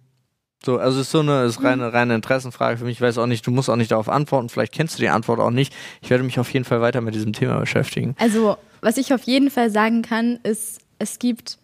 So, 0.66 0.78
also 0.78 1.00
es 1.00 1.08
ist 1.08 1.12
so 1.12 1.20
eine, 1.20 1.44
ist 1.44 1.62
reine, 1.62 1.92
reine 1.92 2.16
Interessenfrage 2.16 2.78
für 2.78 2.86
mich. 2.86 2.98
Ich 2.98 3.02
weiß 3.02 3.18
auch 3.18 3.26
nicht, 3.26 3.46
du 3.46 3.52
musst 3.52 3.70
auch 3.70 3.76
nicht 3.76 3.92
darauf 3.92 4.08
antworten. 4.08 4.48
Vielleicht 4.48 4.72
kennst 4.72 4.98
du 4.98 5.02
die 5.02 5.10
Antwort 5.10 5.40
auch 5.40 5.52
nicht. 5.52 5.74
Ich 6.02 6.10
werde 6.10 6.24
mich 6.24 6.40
auf 6.40 6.52
jeden 6.54 6.64
Fall 6.64 6.80
weiter 6.80 7.02
mit 7.02 7.16
diesem 7.16 7.34
Thema 7.34 7.60
beschäftigen. 7.60 8.16
Also, 8.18 8.58
was 8.82 8.98
ich 8.98 9.14
auf 9.14 9.24
jeden 9.24 9.50
Fall 9.50 9.70
sagen 9.70 10.04
kann, 10.04 10.40
ist, 10.44 10.80
es 11.00 11.20
gibt, 11.20 11.58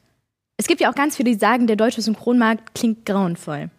es 0.58 0.68
gibt 0.68 0.82
ja 0.82 0.90
auch 0.92 0.96
ganz 0.96 1.16
viele, 1.16 1.32
die 1.32 1.40
sagen, 1.40 1.66
der 1.66 1.78
deutsche 1.78 2.02
Synchronmarkt 2.02 2.76
klingt 2.76 3.06
grauenvoll. 3.06 3.70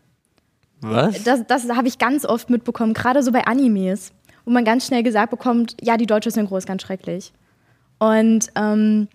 Was? 0.80 1.22
Das, 1.24 1.46
das 1.46 1.68
habe 1.68 1.88
ich 1.88 1.98
ganz 1.98 2.24
oft 2.24 2.48
mitbekommen, 2.48 2.94
gerade 2.94 3.22
so 3.22 3.32
bei 3.32 3.46
Animes, 3.46 4.12
wo 4.46 4.50
man 4.50 4.64
ganz 4.64 4.86
schnell 4.86 5.02
gesagt 5.02 5.30
bekommt, 5.30 5.76
ja, 5.82 5.98
die 5.98 6.06
deutsche 6.06 6.30
Synchro 6.30 6.56
ist 6.56 6.66
ganz 6.66 6.80
schrecklich. 6.80 7.32
Und 7.98 8.50
ähm, 8.54 9.08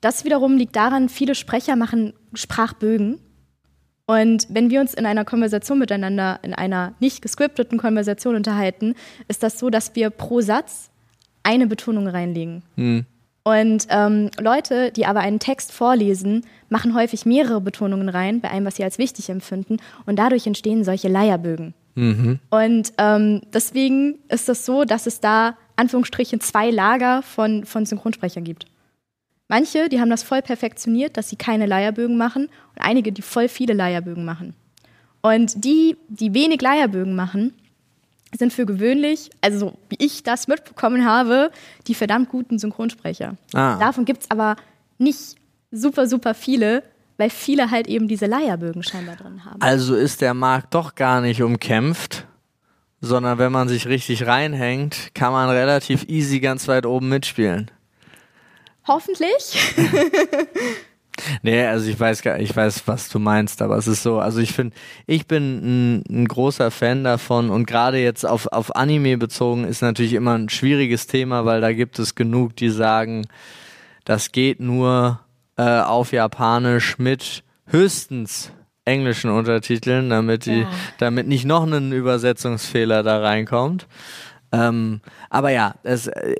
das 0.00 0.24
wiederum 0.24 0.56
liegt 0.56 0.76
daran, 0.76 1.08
viele 1.08 1.34
Sprecher 1.34 1.74
machen 1.74 2.12
Sprachbögen. 2.34 3.18
Und 4.10 4.48
wenn 4.48 4.70
wir 4.70 4.80
uns 4.80 4.92
in 4.92 5.06
einer 5.06 5.24
Konversation 5.24 5.78
miteinander, 5.78 6.40
in 6.42 6.52
einer 6.52 6.94
nicht 6.98 7.22
gescripteten 7.22 7.78
Konversation 7.78 8.34
unterhalten, 8.34 8.96
ist 9.28 9.44
das 9.44 9.60
so, 9.60 9.70
dass 9.70 9.94
wir 9.94 10.10
pro 10.10 10.40
Satz 10.40 10.90
eine 11.44 11.68
Betonung 11.68 12.08
reinlegen. 12.08 12.64
Hm. 12.74 13.06
Und 13.44 13.86
ähm, 13.88 14.30
Leute, 14.40 14.90
die 14.90 15.06
aber 15.06 15.20
einen 15.20 15.38
Text 15.38 15.70
vorlesen, 15.70 16.44
machen 16.68 16.96
häufig 16.96 17.24
mehrere 17.24 17.60
Betonungen 17.60 18.08
rein 18.08 18.40
bei 18.40 18.50
einem, 18.50 18.66
was 18.66 18.74
sie 18.74 18.82
als 18.82 18.98
wichtig 18.98 19.28
empfinden. 19.28 19.76
Und 20.06 20.18
dadurch 20.18 20.44
entstehen 20.44 20.82
solche 20.82 21.06
Leierbögen. 21.06 21.72
Mhm. 21.94 22.40
Und 22.50 22.92
ähm, 22.98 23.42
deswegen 23.54 24.18
ist 24.28 24.48
es 24.48 24.66
so, 24.66 24.84
dass 24.84 25.06
es 25.06 25.20
da 25.20 25.56
Anführungsstrichen 25.76 26.40
zwei 26.40 26.70
Lager 26.70 27.22
von, 27.22 27.64
von 27.64 27.86
Synchronsprechern 27.86 28.42
gibt. 28.42 28.66
Manche, 29.50 29.88
die 29.88 30.00
haben 30.00 30.10
das 30.10 30.22
voll 30.22 30.42
perfektioniert, 30.42 31.16
dass 31.16 31.28
sie 31.28 31.34
keine 31.34 31.66
Leierbögen 31.66 32.16
machen 32.16 32.44
und 32.44 32.82
einige, 32.82 33.10
die 33.10 33.20
voll 33.20 33.48
viele 33.48 33.74
Leierbögen 33.74 34.24
machen. 34.24 34.54
Und 35.22 35.64
die, 35.64 35.96
die 36.08 36.32
wenig 36.34 36.62
Leierbögen 36.62 37.16
machen, 37.16 37.52
sind 38.38 38.52
für 38.52 38.64
gewöhnlich, 38.64 39.28
also 39.40 39.76
wie 39.88 39.96
ich 39.98 40.22
das 40.22 40.46
mitbekommen 40.46 41.04
habe, 41.04 41.50
die 41.88 41.96
verdammt 41.96 42.28
guten 42.28 42.60
Synchronsprecher. 42.60 43.36
Ah. 43.52 43.76
Davon 43.80 44.04
gibt 44.04 44.22
es 44.22 44.30
aber 44.30 44.54
nicht 44.98 45.34
super, 45.72 46.06
super 46.06 46.34
viele, 46.34 46.84
weil 47.16 47.28
viele 47.28 47.72
halt 47.72 47.88
eben 47.88 48.06
diese 48.06 48.26
Leierbögen 48.26 48.84
scheinbar 48.84 49.16
drin 49.16 49.44
haben. 49.44 49.60
Also 49.60 49.96
ist 49.96 50.20
der 50.20 50.32
Markt 50.32 50.74
doch 50.74 50.94
gar 50.94 51.20
nicht 51.20 51.42
umkämpft, 51.42 52.24
sondern 53.00 53.38
wenn 53.38 53.50
man 53.50 53.66
sich 53.66 53.88
richtig 53.88 54.28
reinhängt, 54.28 55.12
kann 55.12 55.32
man 55.32 55.50
relativ 55.50 56.04
easy 56.08 56.38
ganz 56.38 56.68
weit 56.68 56.86
oben 56.86 57.08
mitspielen. 57.08 57.68
Hoffentlich. 58.90 59.76
Nee, 61.42 61.66
also 61.66 61.90
ich 61.90 62.00
weiß 62.00 62.22
gar, 62.22 62.38
ich 62.38 62.56
weiß, 62.56 62.84
was 62.86 63.10
du 63.10 63.18
meinst, 63.18 63.60
aber 63.60 63.76
es 63.76 63.86
ist 63.86 64.02
so, 64.02 64.20
also 64.20 64.40
ich 64.40 64.52
finde, 64.52 64.74
ich 65.06 65.26
bin 65.26 65.98
ein, 65.98 66.04
ein, 66.08 66.26
großer 66.26 66.70
Fan 66.70 67.04
davon 67.04 67.50
und 67.50 67.66
gerade 67.66 67.98
jetzt 67.98 68.24
auf, 68.24 68.46
auf 68.46 68.74
Anime 68.74 69.18
bezogen 69.18 69.64
ist 69.64 69.82
natürlich 69.82 70.14
immer 70.14 70.38
ein 70.38 70.48
schwieriges 70.48 71.08
Thema, 71.08 71.44
weil 71.44 71.60
da 71.60 71.74
gibt 71.74 71.98
es 71.98 72.14
genug, 72.14 72.56
die 72.56 72.70
sagen, 72.70 73.26
das 74.04 74.32
geht 74.32 74.60
nur 74.60 75.20
äh, 75.56 75.80
auf 75.80 76.12
Japanisch 76.12 76.98
mit 76.98 77.44
höchstens 77.66 78.50
englischen 78.86 79.30
Untertiteln, 79.30 80.08
damit 80.08 80.46
die, 80.46 80.60
ja. 80.60 80.70
damit 80.98 81.26
nicht 81.28 81.44
noch 81.44 81.64
ein 81.64 81.92
Übersetzungsfehler 81.92 83.02
da 83.02 83.20
reinkommt. 83.20 83.86
Ähm, 84.52 85.00
aber 85.28 85.50
ja, 85.50 85.74
es, 85.82 86.06
äh, 86.06 86.36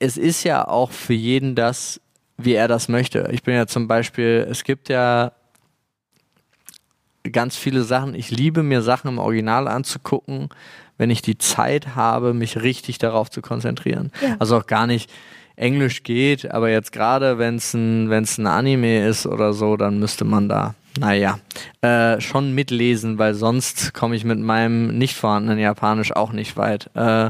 es 0.00 0.16
ist 0.16 0.42
ja 0.42 0.66
auch 0.66 0.90
für 0.90 1.14
jeden 1.14 1.54
das 1.54 2.00
wie 2.44 2.54
er 2.54 2.68
das 2.68 2.88
möchte. 2.88 3.28
Ich 3.32 3.42
bin 3.42 3.54
ja 3.54 3.66
zum 3.66 3.88
Beispiel, 3.88 4.46
es 4.50 4.64
gibt 4.64 4.88
ja 4.88 5.32
ganz 7.30 7.56
viele 7.56 7.82
Sachen. 7.82 8.14
Ich 8.14 8.30
liebe 8.30 8.62
mir 8.62 8.82
Sachen 8.82 9.08
im 9.08 9.18
Original 9.18 9.68
anzugucken, 9.68 10.48
wenn 10.96 11.10
ich 11.10 11.22
die 11.22 11.38
Zeit 11.38 11.94
habe, 11.94 12.34
mich 12.34 12.62
richtig 12.62 12.98
darauf 12.98 13.30
zu 13.30 13.42
konzentrieren. 13.42 14.10
Ja. 14.22 14.36
Also 14.38 14.56
auch 14.56 14.66
gar 14.66 14.86
nicht 14.86 15.10
Englisch 15.56 16.02
geht, 16.02 16.50
aber 16.50 16.70
jetzt 16.70 16.92
gerade 16.92 17.38
wenn 17.38 17.56
es 17.56 17.74
ein, 17.74 18.08
wenn's 18.08 18.38
ein 18.38 18.46
Anime 18.46 19.06
ist 19.06 19.26
oder 19.26 19.52
so, 19.52 19.76
dann 19.76 19.98
müsste 19.98 20.24
man 20.24 20.48
da 20.48 20.74
naja, 20.98 21.38
äh, 21.82 22.20
schon 22.20 22.54
mitlesen, 22.54 23.18
weil 23.18 23.34
sonst 23.34 23.94
komme 23.94 24.16
ich 24.16 24.24
mit 24.24 24.38
meinem 24.38 24.98
nicht 24.98 25.14
vorhandenen 25.14 25.58
Japanisch 25.58 26.14
auch 26.14 26.32
nicht 26.32 26.56
weit. 26.56 26.90
Äh, 26.94 27.28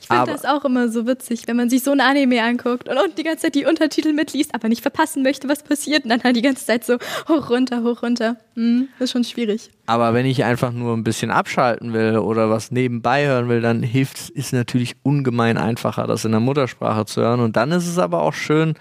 ich 0.00 0.06
finde 0.06 0.32
das 0.32 0.44
auch 0.44 0.64
immer 0.64 0.88
so 0.88 1.06
witzig, 1.06 1.42
wenn 1.46 1.56
man 1.56 1.68
sich 1.68 1.82
so 1.82 1.90
ein 1.90 2.00
Anime 2.00 2.42
anguckt 2.42 2.88
und, 2.88 2.96
und 2.96 3.18
die 3.18 3.24
ganze 3.24 3.42
Zeit 3.42 3.54
die 3.54 3.66
Untertitel 3.66 4.12
mitliest, 4.12 4.54
aber 4.54 4.68
nicht 4.68 4.82
verpassen 4.82 5.22
möchte, 5.22 5.48
was 5.48 5.62
passiert 5.62 6.04
und 6.04 6.10
dann 6.10 6.22
halt 6.22 6.36
die 6.36 6.42
ganze 6.42 6.64
Zeit 6.64 6.84
so 6.84 6.98
hoch, 7.28 7.50
runter, 7.50 7.82
hoch, 7.82 8.02
runter. 8.02 8.36
Hm, 8.54 8.88
das 8.98 9.06
ist 9.06 9.12
schon 9.12 9.24
schwierig. 9.24 9.70
Aber 9.86 10.14
wenn 10.14 10.26
ich 10.26 10.44
einfach 10.44 10.72
nur 10.72 10.96
ein 10.96 11.02
bisschen 11.02 11.30
abschalten 11.30 11.92
will 11.92 12.18
oder 12.18 12.48
was 12.48 12.70
nebenbei 12.70 13.26
hören 13.26 13.48
will, 13.48 13.60
dann 13.60 13.82
hilft 13.82 14.18
es, 14.18 14.30
ist 14.30 14.52
natürlich 14.52 14.94
ungemein 15.02 15.58
einfacher, 15.58 16.06
das 16.06 16.24
in 16.24 16.30
der 16.30 16.40
Muttersprache 16.40 17.06
zu 17.06 17.22
hören. 17.22 17.40
Und 17.40 17.56
dann 17.56 17.72
ist 17.72 17.88
es 17.88 17.98
aber 17.98 18.22
auch 18.22 18.34
schön, 18.34 18.74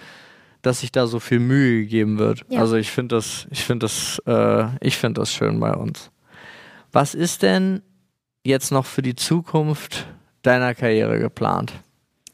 dass 0.61 0.81
sich 0.81 0.91
da 0.91 1.07
so 1.07 1.19
viel 1.19 1.39
Mühe 1.39 1.81
gegeben 1.81 2.19
wird. 2.19 2.45
Ja. 2.49 2.59
Also 2.59 2.75
ich 2.75 2.91
finde 2.91 3.15
das, 3.15 3.47
ich 3.51 3.63
finde 3.63 3.85
das, 3.85 4.21
äh, 4.25 4.65
ich 4.81 4.97
finde 4.97 5.21
das 5.21 5.33
schön 5.33 5.59
bei 5.59 5.73
uns. 5.73 6.11
Was 6.91 7.13
ist 7.15 7.43
denn 7.43 7.81
jetzt 8.43 8.71
noch 8.71 8.85
für 8.85 9.01
die 9.01 9.15
Zukunft 9.15 10.07
deiner 10.41 10.73
Karriere 10.75 11.19
geplant? 11.19 11.73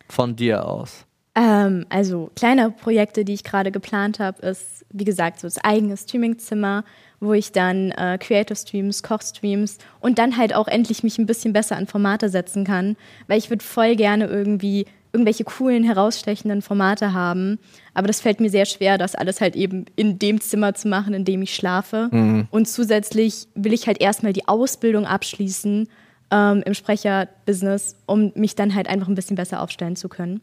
Von 0.08 0.36
dir 0.36 0.66
aus? 0.66 1.06
Ähm, 1.36 1.86
also 1.90 2.32
kleine 2.36 2.72
Projekte, 2.72 3.26
die 3.26 3.34
ich 3.34 3.44
gerade 3.44 3.72
geplant 3.72 4.20
habe, 4.20 4.42
ist, 4.46 4.86
wie 4.92 5.04
gesagt, 5.04 5.40
so 5.42 5.48
das 5.48 5.58
eigene 5.58 5.98
Streamingzimmer, 5.98 6.86
wo 7.20 7.34
ich 7.34 7.52
dann 7.52 7.92
äh, 7.92 8.18
Creative 8.20 8.56
Streams, 8.56 9.04
Kochstreams 9.04 9.78
und 10.00 10.18
dann 10.18 10.38
halt 10.38 10.56
auch 10.56 10.68
endlich 10.68 11.04
mich 11.04 11.18
ein 11.18 11.26
bisschen 11.26 11.52
besser 11.52 11.76
an 11.76 11.88
Formate 11.88 12.30
setzen 12.30 12.64
kann, 12.64 12.96
weil 13.28 13.38
ich 13.38 13.50
würde 13.50 13.66
voll 13.66 13.96
gerne 13.96 14.28
irgendwie 14.28 14.86
irgendwelche 15.15 15.45
coolen, 15.45 15.86
herausstechenden 15.86 16.62
Formate 16.62 17.13
haben. 17.13 17.58
Aber 17.93 18.08
das 18.08 18.19
fällt 18.19 18.41
mir 18.41 18.49
sehr 18.49 18.65
schwer, 18.65 18.97
das 18.97 19.15
alles 19.15 19.39
halt 19.39 19.56
eben 19.56 19.86
in 19.95 20.19
dem 20.19 20.41
Zimmer 20.41 20.73
zu 20.73 20.89
machen, 20.89 21.13
in 21.13 21.23
dem 21.23 21.41
ich 21.41 21.56
schlafe. 21.56 22.10
Mhm. 22.12 22.49
Und 22.51 22.67
zusätzlich 22.67 23.47
will 23.56 23.71
ich 23.71 23.88
halt 23.88 24.01
erstmal 24.01 24.34
die 24.34 24.49
Ausbildung 24.49 25.06
abschließen 25.06 25.88
ähm, 26.32 26.63
im 26.65 26.73
Sprecherbusiness, 26.73 27.95
um 28.06 28.34
mich 28.36 28.56
dann 28.56 28.75
halt 28.75 28.89
einfach 28.89 29.08
ein 29.08 29.15
bisschen 29.15 29.38
besser 29.38 29.62
aufstellen 29.62 29.95
zu 29.95 30.10
können. 30.10 30.41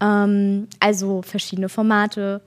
Ähm, 0.00 0.68
also 0.80 1.20
verschiedene 1.20 1.68
Formate, 1.68 2.40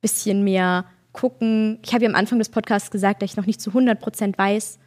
bisschen 0.00 0.44
mehr 0.44 0.84
gucken. 1.10 1.80
Ich 1.84 1.92
habe 1.92 2.04
ja 2.04 2.08
am 2.08 2.14
Anfang 2.14 2.38
des 2.38 2.50
Podcasts 2.50 2.92
gesagt, 2.92 3.20
dass 3.20 3.32
ich 3.32 3.36
noch 3.36 3.46
nicht 3.46 3.60
zu 3.60 3.70
100 3.70 4.00
Prozent 4.00 4.38
weiß, 4.38 4.78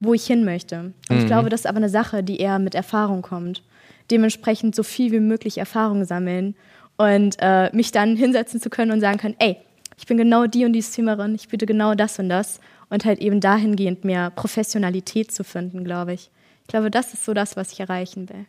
wo 0.00 0.12
ich 0.12 0.26
hin 0.26 0.44
möchte. 0.44 0.92
Und 1.08 1.16
mhm. 1.16 1.18
ich 1.18 1.26
glaube, 1.26 1.50
das 1.50 1.60
ist 1.60 1.66
aber 1.66 1.76
eine 1.76 1.88
Sache, 1.88 2.24
die 2.24 2.38
eher 2.38 2.58
mit 2.58 2.74
Erfahrung 2.74 3.22
kommt 3.22 3.62
dementsprechend 4.10 4.74
so 4.74 4.82
viel 4.82 5.12
wie 5.12 5.20
möglich 5.20 5.58
Erfahrung 5.58 6.04
sammeln 6.04 6.54
und 6.96 7.36
äh, 7.40 7.70
mich 7.74 7.92
dann 7.92 8.16
hinsetzen 8.16 8.60
zu 8.60 8.70
können 8.70 8.90
und 8.90 9.00
sagen 9.00 9.18
können, 9.18 9.36
ey, 9.38 9.56
ich 9.96 10.06
bin 10.06 10.16
genau 10.16 10.46
die 10.46 10.64
und 10.64 10.72
die 10.72 10.82
Streamerin, 10.82 11.34
ich 11.34 11.48
biete 11.48 11.66
genau 11.66 11.94
das 11.94 12.18
und 12.18 12.28
das 12.28 12.60
und 12.88 13.04
halt 13.04 13.18
eben 13.18 13.40
dahingehend 13.40 14.04
mehr 14.04 14.30
Professionalität 14.30 15.32
zu 15.32 15.44
finden, 15.44 15.84
glaube 15.84 16.12
ich. 16.12 16.30
Ich 16.62 16.68
glaube, 16.68 16.90
das 16.90 17.14
ist 17.14 17.24
so 17.24 17.34
das, 17.34 17.56
was 17.56 17.72
ich 17.72 17.80
erreichen 17.80 18.28
will. 18.28 18.46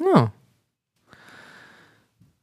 Ja. 0.00 0.32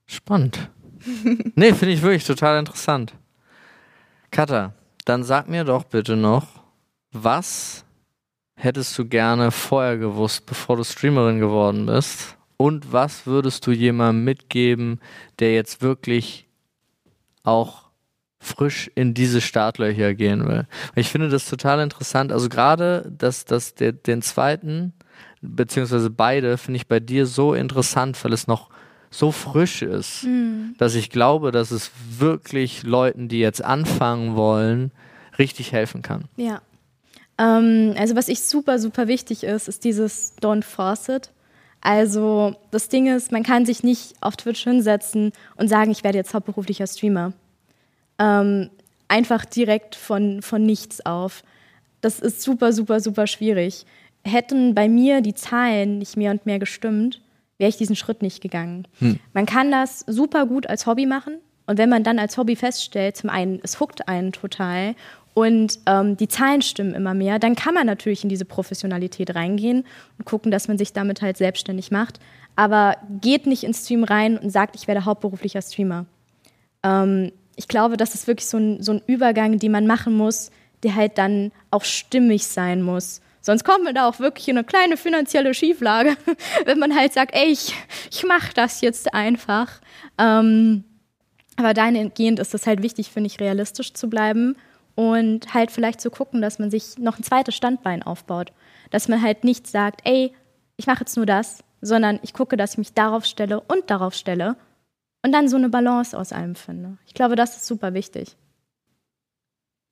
Spannend. 0.05 0.69
nee, 1.55 1.73
finde 1.73 1.93
ich 1.93 2.01
wirklich 2.01 2.25
total 2.25 2.59
interessant. 2.59 3.13
Katha, 4.31 4.73
dann 5.05 5.23
sag 5.23 5.49
mir 5.49 5.63
doch 5.63 5.83
bitte 5.83 6.15
noch, 6.15 6.47
was 7.11 7.85
hättest 8.55 8.97
du 8.97 9.05
gerne 9.05 9.51
vorher 9.51 9.97
gewusst, 9.97 10.45
bevor 10.45 10.77
du 10.77 10.83
Streamerin 10.83 11.39
geworden 11.39 11.85
bist? 11.85 12.36
Und 12.57 12.91
was 12.91 13.27
würdest 13.27 13.65
du 13.67 13.71
jemandem 13.71 14.23
mitgeben, 14.25 14.99
der 15.39 15.53
jetzt 15.53 15.81
wirklich 15.81 16.47
auch 17.43 17.83
frisch 18.39 18.89
in 18.95 19.13
diese 19.13 19.41
Startlöcher 19.41 20.15
gehen 20.15 20.47
will? 20.47 20.67
Ich 20.95 21.09
finde 21.09 21.29
das 21.29 21.47
total 21.47 21.81
interessant. 21.81 22.31
Also 22.31 22.49
gerade 22.49 23.11
dass 23.15 23.45
das, 23.45 23.75
der, 23.75 23.91
den 23.91 24.23
zweiten, 24.23 24.93
beziehungsweise 25.41 26.09
beide, 26.09 26.57
finde 26.57 26.77
ich 26.77 26.87
bei 26.87 26.99
dir 26.99 27.27
so 27.27 27.53
interessant, 27.53 28.23
weil 28.23 28.33
es 28.33 28.47
noch 28.47 28.69
so 29.09 29.31
frisch 29.31 29.83
ist, 29.83 30.23
mhm. 30.23 30.75
dass 30.77 30.95
ich 30.95 31.09
glaube, 31.09 31.51
dass 31.51 31.71
es 31.71 31.91
wirklich 32.17 32.83
Leuten, 32.83 33.29
die 33.29 33.39
jetzt 33.39 33.63
anfangen 33.63 34.35
wollen, 34.35 34.91
richtig 35.37 35.71
helfen 35.71 36.01
kann. 36.01 36.25
Ja. 36.35 36.61
Ähm, 37.37 37.93
also 37.97 38.15
was 38.15 38.27
ich 38.27 38.41
super, 38.41 38.79
super 38.79 39.07
wichtig 39.07 39.43
ist, 39.43 39.67
ist 39.67 39.83
dieses 39.83 40.35
Don't 40.39 40.63
force 40.63 41.09
it. 41.09 41.31
Also 41.87 42.53
das 42.69 42.89
Ding 42.89 43.07
ist, 43.07 43.31
man 43.31 43.43
kann 43.43 43.65
sich 43.65 43.81
nicht 43.81 44.15
auf 44.19 44.35
Twitch 44.35 44.61
hinsetzen 44.65 45.31
und 45.55 45.69
sagen, 45.69 45.89
ich 45.89 46.03
werde 46.03 46.17
jetzt 46.17 46.33
hauptberuflicher 46.33 46.85
Streamer. 46.85 47.31
Ähm, 48.19 48.69
einfach 49.07 49.45
direkt 49.45 49.95
von, 49.95 50.41
von 50.41 50.65
nichts 50.65 51.05
auf. 51.05 51.43
Das 52.01 52.19
ist 52.19 52.41
super, 52.41 52.73
super, 52.73 52.99
super 52.99 53.25
schwierig. 53.25 53.85
Hätten 54.25 54.75
bei 54.75 54.89
mir 54.89 55.21
die 55.21 55.33
Zahlen 55.33 55.99
nicht 55.99 56.17
mehr 56.17 56.31
und 56.31 56.45
mehr 56.45 56.59
gestimmt, 56.59 57.21
wäre 57.57 57.69
ich 57.69 57.77
diesen 57.77 57.95
Schritt 57.95 58.21
nicht 58.21 58.41
gegangen. 58.41 58.85
Hm. 58.99 59.17
Man 59.31 59.45
kann 59.45 59.71
das 59.71 60.01
super 60.07 60.45
gut 60.45 60.67
als 60.67 60.87
Hobby 60.87 61.05
machen. 61.05 61.35
Und 61.67 61.77
wenn 61.77 61.89
man 61.89 62.03
dann 62.03 62.19
als 62.19 62.37
Hobby 62.37 62.57
feststellt, 62.57 63.15
zum 63.15 63.29
einen, 63.29 63.61
es 63.63 63.79
huckt 63.79 64.09
einen 64.09 64.33
total 64.33 64.93
und 65.37 65.77
ähm, 65.85 66.17
die 66.17 66.27
Zahlen 66.27 66.63
stimmen 66.63 66.95
immer 66.95 67.13
mehr, 67.13 67.37
dann 67.37 67.55
kann 67.55 67.75
man 67.75 67.85
natürlich 67.85 68.23
in 68.23 68.29
diese 68.29 68.43
Professionalität 68.43 69.35
reingehen 69.35 69.85
und 70.17 70.25
gucken, 70.25 70.49
dass 70.49 70.67
man 70.67 70.79
sich 70.79 70.93
damit 70.93 71.21
halt 71.21 71.37
selbstständig 71.37 71.91
macht. 71.91 72.19
Aber 72.55 72.97
geht 73.21 73.45
nicht 73.45 73.63
ins 73.63 73.85
Stream 73.85 74.03
rein 74.03 74.39
und 74.39 74.49
sagt, 74.49 74.75
ich 74.75 74.87
werde 74.87 75.05
hauptberuflicher 75.05 75.61
Streamer. 75.61 76.07
Ähm, 76.81 77.31
ich 77.55 77.67
glaube, 77.67 77.97
das 77.97 78.15
ist 78.15 78.25
wirklich 78.25 78.47
so 78.47 78.57
ein, 78.57 78.81
so 78.81 78.93
ein 78.93 79.01
Übergang, 79.05 79.59
den 79.59 79.71
man 79.71 79.85
machen 79.85 80.17
muss, 80.17 80.49
der 80.81 80.95
halt 80.95 81.19
dann 81.19 81.51
auch 81.69 81.83
stimmig 81.83 82.47
sein 82.47 82.81
muss. 82.81 83.21
Sonst 83.41 83.63
kommt 83.63 83.83
man 83.83 83.93
da 83.93 84.09
auch 84.09 84.19
wirklich 84.19 84.47
in 84.47 84.57
eine 84.57 84.65
kleine 84.65 84.97
finanzielle 84.97 85.53
Schieflage, 85.53 86.17
wenn 86.65 86.79
man 86.79 86.95
halt 86.95 87.13
sagt, 87.13 87.35
ey, 87.35 87.51
ich, 87.51 87.75
ich 88.09 88.25
mache 88.25 88.55
das 88.55 88.81
jetzt 88.81 89.13
einfach. 89.13 89.81
Ähm, 90.17 90.83
aber 91.57 91.75
dahingehend 91.75 92.39
ist 92.39 92.55
es 92.55 92.65
halt 92.65 92.81
wichtig, 92.81 93.11
finde 93.11 93.27
ich, 93.27 93.39
realistisch 93.39 93.93
zu 93.93 94.09
bleiben 94.09 94.55
und 94.97 95.53
halt 95.53 95.69
vielleicht 95.69 96.01
zu 96.01 96.09
gucken, 96.09 96.41
dass 96.41 96.57
man 96.57 96.71
sich 96.71 96.97
noch 96.97 97.19
ein 97.19 97.23
zweites 97.23 97.55
Standbein 97.55 98.01
aufbaut. 98.01 98.51
Dass 98.89 99.07
man 99.07 99.21
halt 99.21 99.43
nicht 99.43 99.67
sagt, 99.67 100.01
ey, 100.05 100.33
ich 100.75 100.87
mache 100.87 101.01
jetzt 101.01 101.15
nur 101.15 101.27
das, 101.27 101.63
sondern 101.81 102.19
ich 102.23 102.33
gucke, 102.33 102.57
dass 102.57 102.71
ich 102.71 102.77
mich 102.79 102.93
darauf 102.95 103.23
stelle 103.23 103.61
und 103.61 103.91
darauf 103.91 104.15
stelle 104.15 104.55
und 105.21 105.31
dann 105.31 105.49
so 105.49 105.55
eine 105.55 105.69
Balance 105.69 106.17
aus 106.17 106.33
allem 106.33 106.55
finde. 106.55 106.97
Ich 107.05 107.13
glaube, 107.13 107.35
das 107.35 107.57
ist 107.57 107.67
super 107.67 107.93
wichtig. 107.93 108.35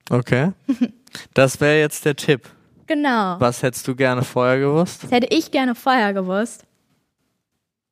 Okay. 0.09 0.51
Das 1.33 1.61
wäre 1.61 1.79
jetzt 1.79 2.03
der 2.03 2.17
Tipp. 2.17 2.49
Genau. 2.87 3.39
Was 3.39 3.63
hättest 3.63 3.87
du 3.87 3.95
gerne 3.95 4.21
vorher 4.21 4.59
gewusst? 4.59 5.05
Das 5.05 5.11
hätte 5.11 5.33
ich 5.33 5.49
gerne 5.49 5.73
vorher 5.73 6.13
gewusst. 6.13 6.65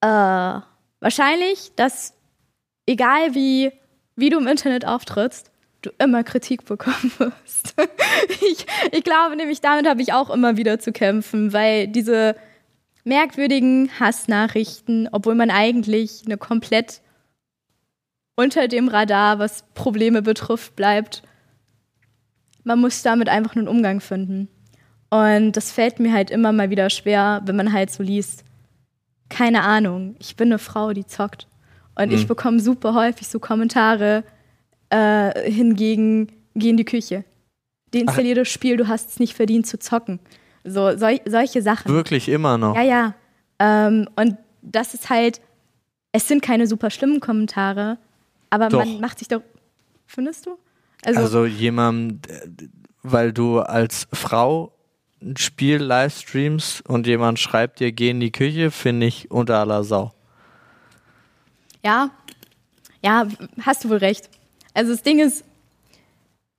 Äh, 0.02 0.60
wahrscheinlich, 0.99 1.71
dass 1.78 2.13
egal 2.86 3.34
wie, 3.34 3.71
wie 4.17 4.30
du 4.30 4.39
im 4.39 4.47
Internet 4.47 4.86
auftrittst, 4.86 5.53
du 5.84 5.91
immer 6.00 6.24
Kritik 6.24 6.65
bekommen 6.65 7.12
wirst. 7.17 7.76
ich, 8.41 8.65
ich 8.91 9.04
glaube 9.04 9.36
nämlich, 9.36 9.62
damit 9.62 9.88
habe 9.88 10.02
ich 10.02 10.13
auch 10.13 10.30
immer 10.30 10.58
wieder 10.58 10.80
zu 10.80 10.91
kämpfen, 10.91 11.54
weil 11.54 11.88
diese 11.88 12.36
merkwürdigen 13.04 13.89
Hassnachrichten, 14.00 15.10
obwohl 15.12 15.36
man 15.36 15.52
eigentlich 15.52 16.24
eine 16.26 16.38
komplett 16.38 17.02
unter 18.36 18.67
dem 18.67 18.88
Radar, 18.88 19.39
was 19.39 19.63
Probleme 19.74 20.22
betrifft, 20.22 20.76
bleibt, 20.76 21.22
man 22.63 22.80
muss 22.80 23.04
damit 23.04 23.30
einfach 23.30 23.56
einen 23.56 23.67
Umgang 23.67 24.00
finden. 24.00 24.48
Und 25.10 25.52
das 25.52 25.72
fällt 25.72 26.00
mir 26.00 26.13
halt 26.13 26.32
immer 26.32 26.52
mal 26.52 26.69
wieder 26.69 26.89
schwer, 26.89 27.41
wenn 27.46 27.56
man 27.56 27.74
halt 27.74 27.91
so 27.91 28.02
liest. 28.02 28.43
Keine 29.30 29.62
Ahnung, 29.62 30.15
ich 30.19 30.36
bin 30.36 30.48
eine 30.48 30.60
Frau, 30.60 30.93
die 30.93 31.06
zockt. 31.06 31.48
Und 31.96 32.10
mhm. 32.10 32.15
ich 32.15 32.28
bekomme 32.28 32.60
super 32.60 32.96
häufig 32.96 33.28
so 33.28 33.39
Kommentare 33.39 34.24
äh, 34.93 35.51
hingegen, 35.51 36.27
geh 36.53 36.69
in 36.69 36.77
die 36.77 36.86
Küche. 36.86 37.25
Deinstallier 37.93 38.36
das 38.36 38.47
Spiel, 38.47 38.77
du 38.77 38.88
hast 38.88 39.10
es 39.10 39.19
nicht 39.19 39.34
verdient 39.34 39.65
zu 39.65 39.79
zocken. 39.79 40.19
So, 40.63 40.95
sol 40.97 41.19
solche 41.25 41.62
Sachen. 41.62 41.91
Wirklich 41.91 42.29
immer 42.29 42.58
noch. 42.58 42.75
Ja, 42.75 42.84
ja. 42.84 43.15
Ähm, 43.60 44.08
und 44.15 44.38
das 44.62 44.93
ist 44.93 45.10
halt, 45.10 45.41
es 46.12 46.27
sind 46.27 46.41
keine 46.41 46.67
super 46.67 46.89
schlimmen 46.89 47.19
Kommentare, 47.19 47.97
aber 48.49 48.69
doch. 48.69 48.79
man 48.79 48.99
macht 48.99 49.19
sich 49.19 49.27
doch. 49.27 49.41
Findest 50.06 50.45
du? 50.45 50.58
Also, 51.06 51.19
also 51.19 51.45
jemand, 51.45 52.27
weil 53.01 53.34
du 53.34 53.60
als 53.60 54.08
Frau 54.13 54.73
ein 55.21 55.38
Spiel 55.38 55.77
livestreamst 55.77 56.88
und 56.88 57.08
jemand 57.08 57.39
schreibt 57.39 57.79
dir, 57.79 57.91
geh 57.91 58.12
in 58.12 58.19
die 58.19 58.32
Küche, 58.32 58.71
finde 58.71 59.08
ich 59.08 59.32
unter 59.32 59.58
aller 59.60 59.84
Sau. 59.84 60.13
Ja, 61.84 62.12
ja, 63.03 63.27
hast 63.62 63.84
du 63.84 63.89
wohl 63.89 63.97
recht. 63.97 64.29
Also 64.74 64.92
das 64.92 65.04
Ding 65.04 65.20
ist, 65.20 65.44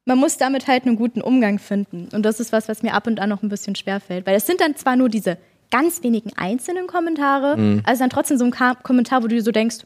man 0.05 0.19
muss 0.19 0.37
damit 0.37 0.67
halt 0.67 0.85
einen 0.85 0.97
guten 0.97 1.21
Umgang 1.21 1.59
finden. 1.59 2.09
Und 2.13 2.23
das 2.23 2.41
ist 2.41 2.53
was, 2.53 2.69
was 2.69 2.83
mir 2.83 2.95
ab 2.95 3.07
und 3.07 3.21
an 3.21 3.31
noch 3.31 3.43
ein 3.43 3.49
bisschen 3.49 3.75
schwerfällt. 3.75 4.27
Weil 4.27 4.37
es 4.37 4.47
sind 4.47 4.61
dann 4.61 4.77
zwar 4.77 4.97
nur 4.97 5.09
diese 5.09 5.39
ganz 5.71 6.03
wenigen 6.03 6.33
einzelnen 6.37 6.87
Kommentare, 6.87 7.57
mhm. 7.57 7.83
also 7.85 8.01
dann 8.01 8.11
trotzdem 8.11 8.39
so 8.39 8.45
ein 8.45 8.53
Kommentar, 8.83 9.23
wo 9.23 9.27
du 9.27 9.41
so 9.41 9.51
denkst, 9.51 9.79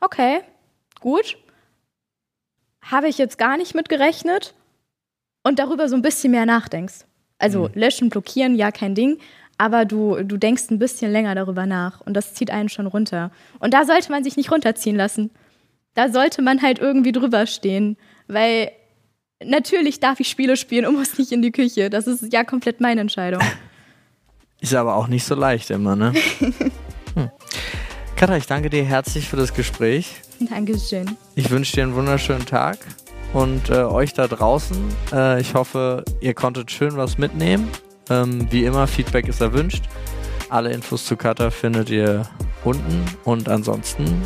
okay, 0.00 0.40
gut, 1.00 1.36
habe 2.82 3.08
ich 3.08 3.18
jetzt 3.18 3.36
gar 3.38 3.56
nicht 3.56 3.74
mit 3.74 3.88
gerechnet 3.88 4.54
und 5.42 5.58
darüber 5.58 5.88
so 5.88 5.96
ein 5.96 6.02
bisschen 6.02 6.30
mehr 6.30 6.46
nachdenkst. 6.46 7.04
Also 7.38 7.68
mhm. 7.68 7.70
löschen, 7.74 8.08
blockieren, 8.08 8.54
ja, 8.54 8.70
kein 8.70 8.94
Ding, 8.94 9.18
aber 9.58 9.84
du, 9.84 10.22
du 10.22 10.36
denkst 10.36 10.70
ein 10.70 10.78
bisschen 10.78 11.12
länger 11.12 11.34
darüber 11.34 11.66
nach 11.66 12.00
und 12.00 12.14
das 12.14 12.34
zieht 12.34 12.50
einen 12.50 12.68
schon 12.68 12.86
runter. 12.86 13.30
Und 13.58 13.74
da 13.74 13.84
sollte 13.84 14.10
man 14.10 14.24
sich 14.24 14.36
nicht 14.36 14.50
runterziehen 14.50 14.96
lassen. 14.96 15.30
Da 15.94 16.10
sollte 16.10 16.42
man 16.42 16.62
halt 16.62 16.78
irgendwie 16.78 17.12
drüber 17.12 17.46
stehen, 17.46 17.96
weil 18.26 18.72
natürlich 19.44 20.00
darf 20.00 20.20
ich 20.20 20.28
Spiele 20.28 20.56
spielen 20.56 20.86
und 20.86 20.94
muss 20.98 21.18
nicht 21.18 21.32
in 21.32 21.42
die 21.42 21.52
Küche. 21.52 21.90
Das 21.90 22.06
ist 22.06 22.32
ja 22.32 22.44
komplett 22.44 22.80
meine 22.80 23.00
Entscheidung. 23.00 23.42
Ist 24.60 24.74
aber 24.74 24.94
auch 24.94 25.08
nicht 25.08 25.24
so 25.24 25.34
leicht 25.34 25.70
immer, 25.70 25.96
ne? 25.96 26.12
hm. 26.38 27.30
Katha, 28.14 28.36
ich 28.36 28.46
danke 28.46 28.70
dir 28.70 28.84
herzlich 28.84 29.28
für 29.28 29.34
das 29.34 29.54
Gespräch. 29.54 30.20
Dankeschön. 30.38 31.16
Ich 31.34 31.50
wünsche 31.50 31.72
dir 31.72 31.82
einen 31.82 31.96
wunderschönen 31.96 32.46
Tag 32.46 32.78
und 33.32 33.70
äh, 33.70 33.82
euch 33.82 34.12
da 34.12 34.28
draußen. 34.28 34.76
Äh, 35.12 35.40
ich 35.40 35.54
hoffe, 35.54 36.04
ihr 36.20 36.34
konntet 36.34 36.70
schön 36.70 36.96
was 36.96 37.18
mitnehmen. 37.18 37.68
Ähm, 38.08 38.46
wie 38.52 38.64
immer, 38.64 38.86
Feedback 38.86 39.26
ist 39.26 39.40
erwünscht. 39.40 39.82
Alle 40.48 40.72
Infos 40.72 41.06
zu 41.06 41.16
Katha 41.16 41.50
findet 41.50 41.90
ihr 41.90 42.28
unten 42.62 43.04
und 43.24 43.48
ansonsten 43.48 44.22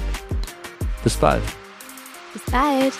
bis 1.07 1.17
bald. 1.19 1.43
Bis 2.33 2.43
bald. 2.51 2.93